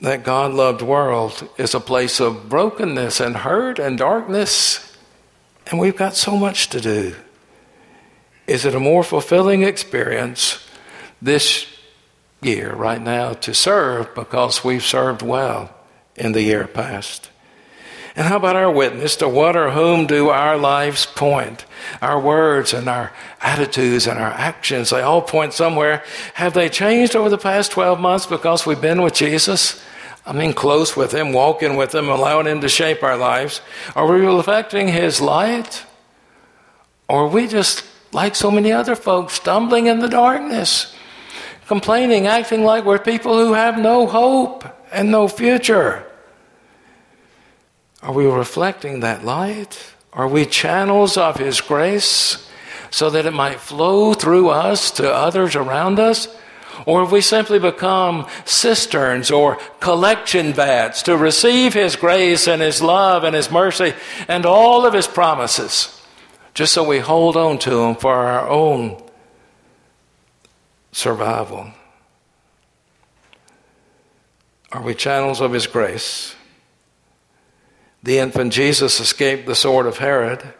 That 0.00 0.24
God 0.24 0.52
loved 0.52 0.82
world 0.82 1.48
is 1.56 1.74
a 1.74 1.80
place 1.80 2.20
of 2.20 2.48
brokenness 2.48 3.20
and 3.20 3.36
hurt 3.36 3.78
and 3.78 3.96
darkness, 3.98 4.96
and 5.66 5.78
we've 5.78 5.96
got 5.96 6.14
so 6.14 6.36
much 6.36 6.68
to 6.70 6.80
do. 6.80 7.14
Is 8.46 8.64
it 8.64 8.74
a 8.74 8.80
more 8.80 9.02
fulfilling 9.02 9.62
experience 9.62 10.66
this 11.22 11.66
year, 12.42 12.74
right 12.74 13.00
now, 13.00 13.32
to 13.32 13.54
serve 13.54 14.14
because 14.14 14.62
we've 14.62 14.84
served 14.84 15.22
well 15.22 15.74
in 16.16 16.32
the 16.32 16.42
year 16.42 16.66
past? 16.66 17.30
And 18.16 18.28
how 18.28 18.36
about 18.36 18.56
our 18.56 18.70
witness? 18.70 19.16
To 19.16 19.28
what 19.28 19.56
or 19.56 19.72
whom 19.72 20.06
do 20.06 20.28
our 20.28 20.56
lives 20.56 21.04
point? 21.04 21.64
Our 22.00 22.20
words 22.20 22.72
and 22.72 22.88
our 22.88 23.12
attitudes 23.40 24.06
and 24.06 24.18
our 24.18 24.30
actions, 24.30 24.90
they 24.90 25.00
all 25.00 25.20
point 25.20 25.52
somewhere. 25.52 26.04
Have 26.34 26.54
they 26.54 26.68
changed 26.68 27.16
over 27.16 27.28
the 27.28 27.38
past 27.38 27.72
12 27.72 27.98
months 27.98 28.26
because 28.26 28.64
we've 28.64 28.80
been 28.80 29.02
with 29.02 29.14
Jesus? 29.14 29.82
I 30.24 30.32
mean, 30.32 30.54
close 30.54 30.96
with 30.96 31.12
Him, 31.12 31.32
walking 31.32 31.76
with 31.76 31.94
Him, 31.94 32.08
allowing 32.08 32.46
Him 32.46 32.60
to 32.60 32.68
shape 32.68 33.02
our 33.02 33.16
lives? 33.16 33.60
Are 33.96 34.06
we 34.06 34.24
reflecting 34.24 34.88
His 34.88 35.20
light? 35.20 35.84
Or 37.08 37.24
are 37.24 37.28
we 37.28 37.48
just 37.48 37.84
like 38.14 38.36
so 38.36 38.50
many 38.50 38.72
other 38.72 38.94
folks, 38.94 39.34
stumbling 39.34 39.86
in 39.86 39.98
the 39.98 40.08
darkness, 40.08 40.94
complaining, 41.66 42.26
acting 42.26 42.62
like 42.62 42.84
we're 42.84 42.98
people 42.98 43.36
who 43.36 43.52
have 43.52 43.76
no 43.76 44.06
hope 44.06 44.64
and 44.92 45.10
no 45.10 45.26
future. 45.28 46.06
Are 48.04 48.12
we 48.12 48.26
reflecting 48.26 49.00
that 49.00 49.24
light? 49.24 49.94
Are 50.12 50.28
we 50.28 50.44
channels 50.44 51.16
of 51.16 51.38
His 51.38 51.62
grace 51.62 52.50
so 52.90 53.08
that 53.08 53.24
it 53.24 53.32
might 53.32 53.58
flow 53.58 54.12
through 54.12 54.50
us 54.50 54.90
to 54.92 55.10
others 55.10 55.56
around 55.56 55.98
us? 55.98 56.28
Or 56.84 57.00
have 57.00 57.12
we 57.12 57.22
simply 57.22 57.58
become 57.58 58.26
cisterns 58.44 59.30
or 59.30 59.56
collection 59.80 60.52
vats 60.52 61.02
to 61.04 61.16
receive 61.16 61.72
His 61.72 61.96
grace 61.96 62.46
and 62.46 62.60
His 62.60 62.82
love 62.82 63.24
and 63.24 63.34
His 63.34 63.50
mercy 63.50 63.94
and 64.28 64.44
all 64.44 64.84
of 64.84 64.92
His 64.92 65.06
promises, 65.06 66.02
just 66.52 66.74
so 66.74 66.86
we 66.86 66.98
hold 66.98 67.38
on 67.38 67.58
to 67.60 67.70
them 67.70 67.94
for 67.94 68.12
our 68.14 68.46
own 68.46 69.02
survival? 70.92 71.72
Are 74.72 74.82
we 74.82 74.94
channels 74.94 75.40
of 75.40 75.54
His 75.54 75.66
grace? 75.66 76.34
The 78.04 78.18
infant 78.18 78.52
Jesus 78.52 79.00
escaped 79.00 79.46
the 79.46 79.54
sword 79.54 79.86
of 79.86 79.96
Herod 79.96 80.52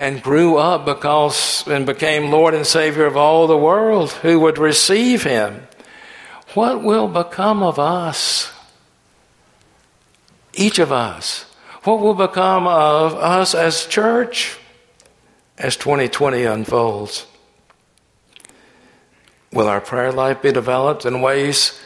and 0.00 0.20
grew 0.20 0.56
up 0.56 0.84
because 0.84 1.64
and 1.68 1.86
became 1.86 2.32
Lord 2.32 2.54
and 2.54 2.66
Savior 2.66 3.06
of 3.06 3.16
all 3.16 3.46
the 3.46 3.56
world 3.56 4.10
who 4.10 4.40
would 4.40 4.58
receive 4.58 5.22
him. 5.22 5.68
What 6.54 6.82
will 6.82 7.06
become 7.06 7.62
of 7.62 7.78
us? 7.78 8.52
Each 10.54 10.80
of 10.80 10.90
us. 10.90 11.44
What 11.84 12.00
will 12.00 12.14
become 12.14 12.66
of 12.66 13.14
us 13.14 13.54
as 13.54 13.86
church 13.86 14.58
as 15.56 15.76
2020 15.76 16.42
unfolds? 16.42 17.26
Will 19.52 19.68
our 19.68 19.80
prayer 19.80 20.10
life 20.10 20.42
be 20.42 20.50
developed 20.50 21.06
in 21.06 21.20
ways 21.20 21.80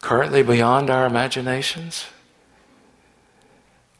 currently 0.00 0.42
beyond 0.42 0.90
our 0.90 1.06
imaginations? 1.06 2.06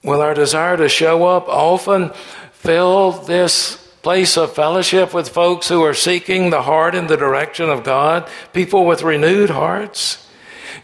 Will 0.03 0.21
our 0.21 0.35
desire 0.35 0.77
to 0.77 0.89
show 0.89 1.25
up 1.25 1.49
often 1.49 2.11
fill 2.53 3.13
this 3.13 3.77
place 4.03 4.37
of 4.37 4.55
fellowship 4.55 5.15
with 5.15 5.29
folks 5.29 5.69
who 5.69 5.83
are 5.83 5.95
seeking 5.95 6.51
the 6.51 6.63
heart 6.63 6.95
in 6.95 7.07
the 7.07 7.17
direction 7.17 7.71
of 7.71 7.85
God, 7.85 8.29
people 8.53 8.85
with 8.85 9.03
renewed 9.03 9.51
hearts? 9.51 10.19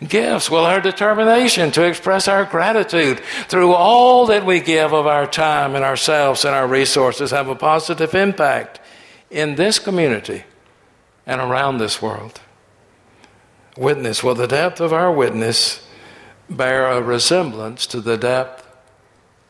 Gifts. 0.06 0.48
Will 0.48 0.64
our 0.64 0.80
determination 0.80 1.72
to 1.72 1.82
express 1.82 2.28
our 2.28 2.44
gratitude 2.44 3.18
through 3.48 3.72
all 3.72 4.26
that 4.26 4.46
we 4.46 4.60
give 4.60 4.92
of 4.92 5.08
our 5.08 5.26
time 5.26 5.74
and 5.74 5.84
ourselves 5.84 6.44
and 6.44 6.54
our 6.54 6.68
resources 6.68 7.32
have 7.32 7.48
a 7.48 7.56
positive 7.56 8.14
impact 8.14 8.78
in 9.30 9.56
this 9.56 9.80
community 9.80 10.44
and 11.26 11.40
around 11.40 11.78
this 11.78 12.00
world? 12.00 12.40
Witness. 13.76 14.22
Will 14.22 14.36
the 14.36 14.46
depth 14.46 14.80
of 14.80 14.92
our 14.92 15.10
witness 15.10 15.84
bear 16.48 16.86
a 16.86 17.02
resemblance 17.02 17.84
to 17.88 18.00
the 18.00 18.16
depth 18.16 18.67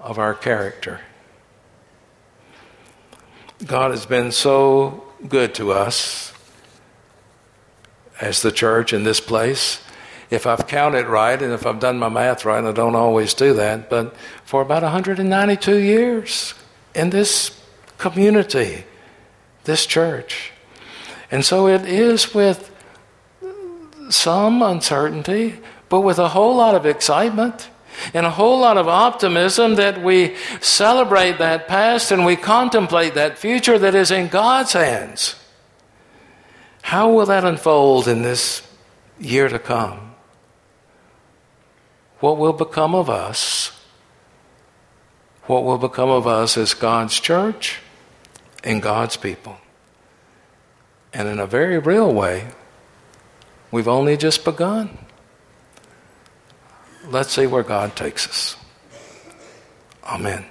of 0.09 0.19
our 0.19 0.33
character. 0.33 1.01
God 3.65 3.91
has 3.91 4.07
been 4.07 4.33
so 4.33 5.05
good 5.29 5.55
to 5.57 5.71
us 5.71 6.33
as 8.19 8.41
the 8.41 8.51
church 8.51 8.95
in 8.95 9.05
this 9.05 9.21
place. 9.21 9.83
If 10.31 10.47
I've 10.47 10.67
counted 10.67 11.07
right 11.07 11.41
and 11.41 11.53
if 11.53 11.67
I've 11.67 11.79
done 11.79 11.99
my 11.99 12.09
math 12.09 12.47
right, 12.47 12.65
I 12.65 12.73
don't 12.73 12.97
always 12.97 13.35
do 13.35 13.53
that, 13.55 13.91
but 13.91 14.17
for 14.47 14.63
about 14.63 14.83
192 14.83 15.77
years 15.77 16.55
in 16.95 17.11
this 17.11 17.61
community, 17.99 18.85
this 19.65 19.85
church. 19.85 20.53
And 21.31 21.45
so 21.45 21.69
it 21.69 21.85
is 21.85 22.35
with 22.35 22.75
some 24.09 24.63
uncertainty, 24.63 25.57
but 25.91 26.01
with 26.01 26.19
a 26.19 26.29
whole 26.29 26.57
lot 26.57 26.75
of 26.75 26.87
excitement 26.87 27.69
and 28.15 28.27
a 28.27 28.31
whole 28.31 28.61
lot 28.61 28.77
of 28.77 28.89
optimism 28.89 29.77
that 29.77 30.03
we 30.03 30.37
celebrate 30.61 31.39
that 31.39 31.69
past 31.69 32.11
and 32.11 32.25
we 32.25 32.37
contemplate 32.37 33.15
that 33.15 33.39
future 33.39 33.79
that 33.79 33.95
is 33.95 34.11
in 34.11 34.29
God's 34.29 34.73
hands. 34.73 35.35
How 36.83 37.11
will 37.11 37.27
that 37.27 37.45
unfold 37.45 38.09
in 38.09 38.23
this 38.23 38.63
year 39.19 39.49
to 39.49 39.59
come? 39.59 40.15
What 42.21 42.39
will 42.39 42.53
become 42.53 42.95
of 42.95 43.09
us? 43.11 43.73
What 45.45 45.65
will 45.65 45.79
become 45.79 46.11
of 46.11 46.27
us 46.27 46.57
as 46.57 46.75
God's 46.75 47.19
church 47.19 47.81
and 48.65 48.83
God's 48.83 49.17
people? 49.17 49.59
And 51.13 51.29
in 51.29 51.39
a 51.39 51.47
very 51.47 51.79
real 51.79 52.13
way, 52.13 52.49
we've 53.71 53.89
only 53.89 54.17
just 54.17 54.45
begun 54.45 54.99
let's 57.11 57.33
see 57.33 57.47
where 57.47 57.63
God 57.63 57.97
takes 57.97 58.29
us. 58.29 58.57
Amen. 60.05 60.45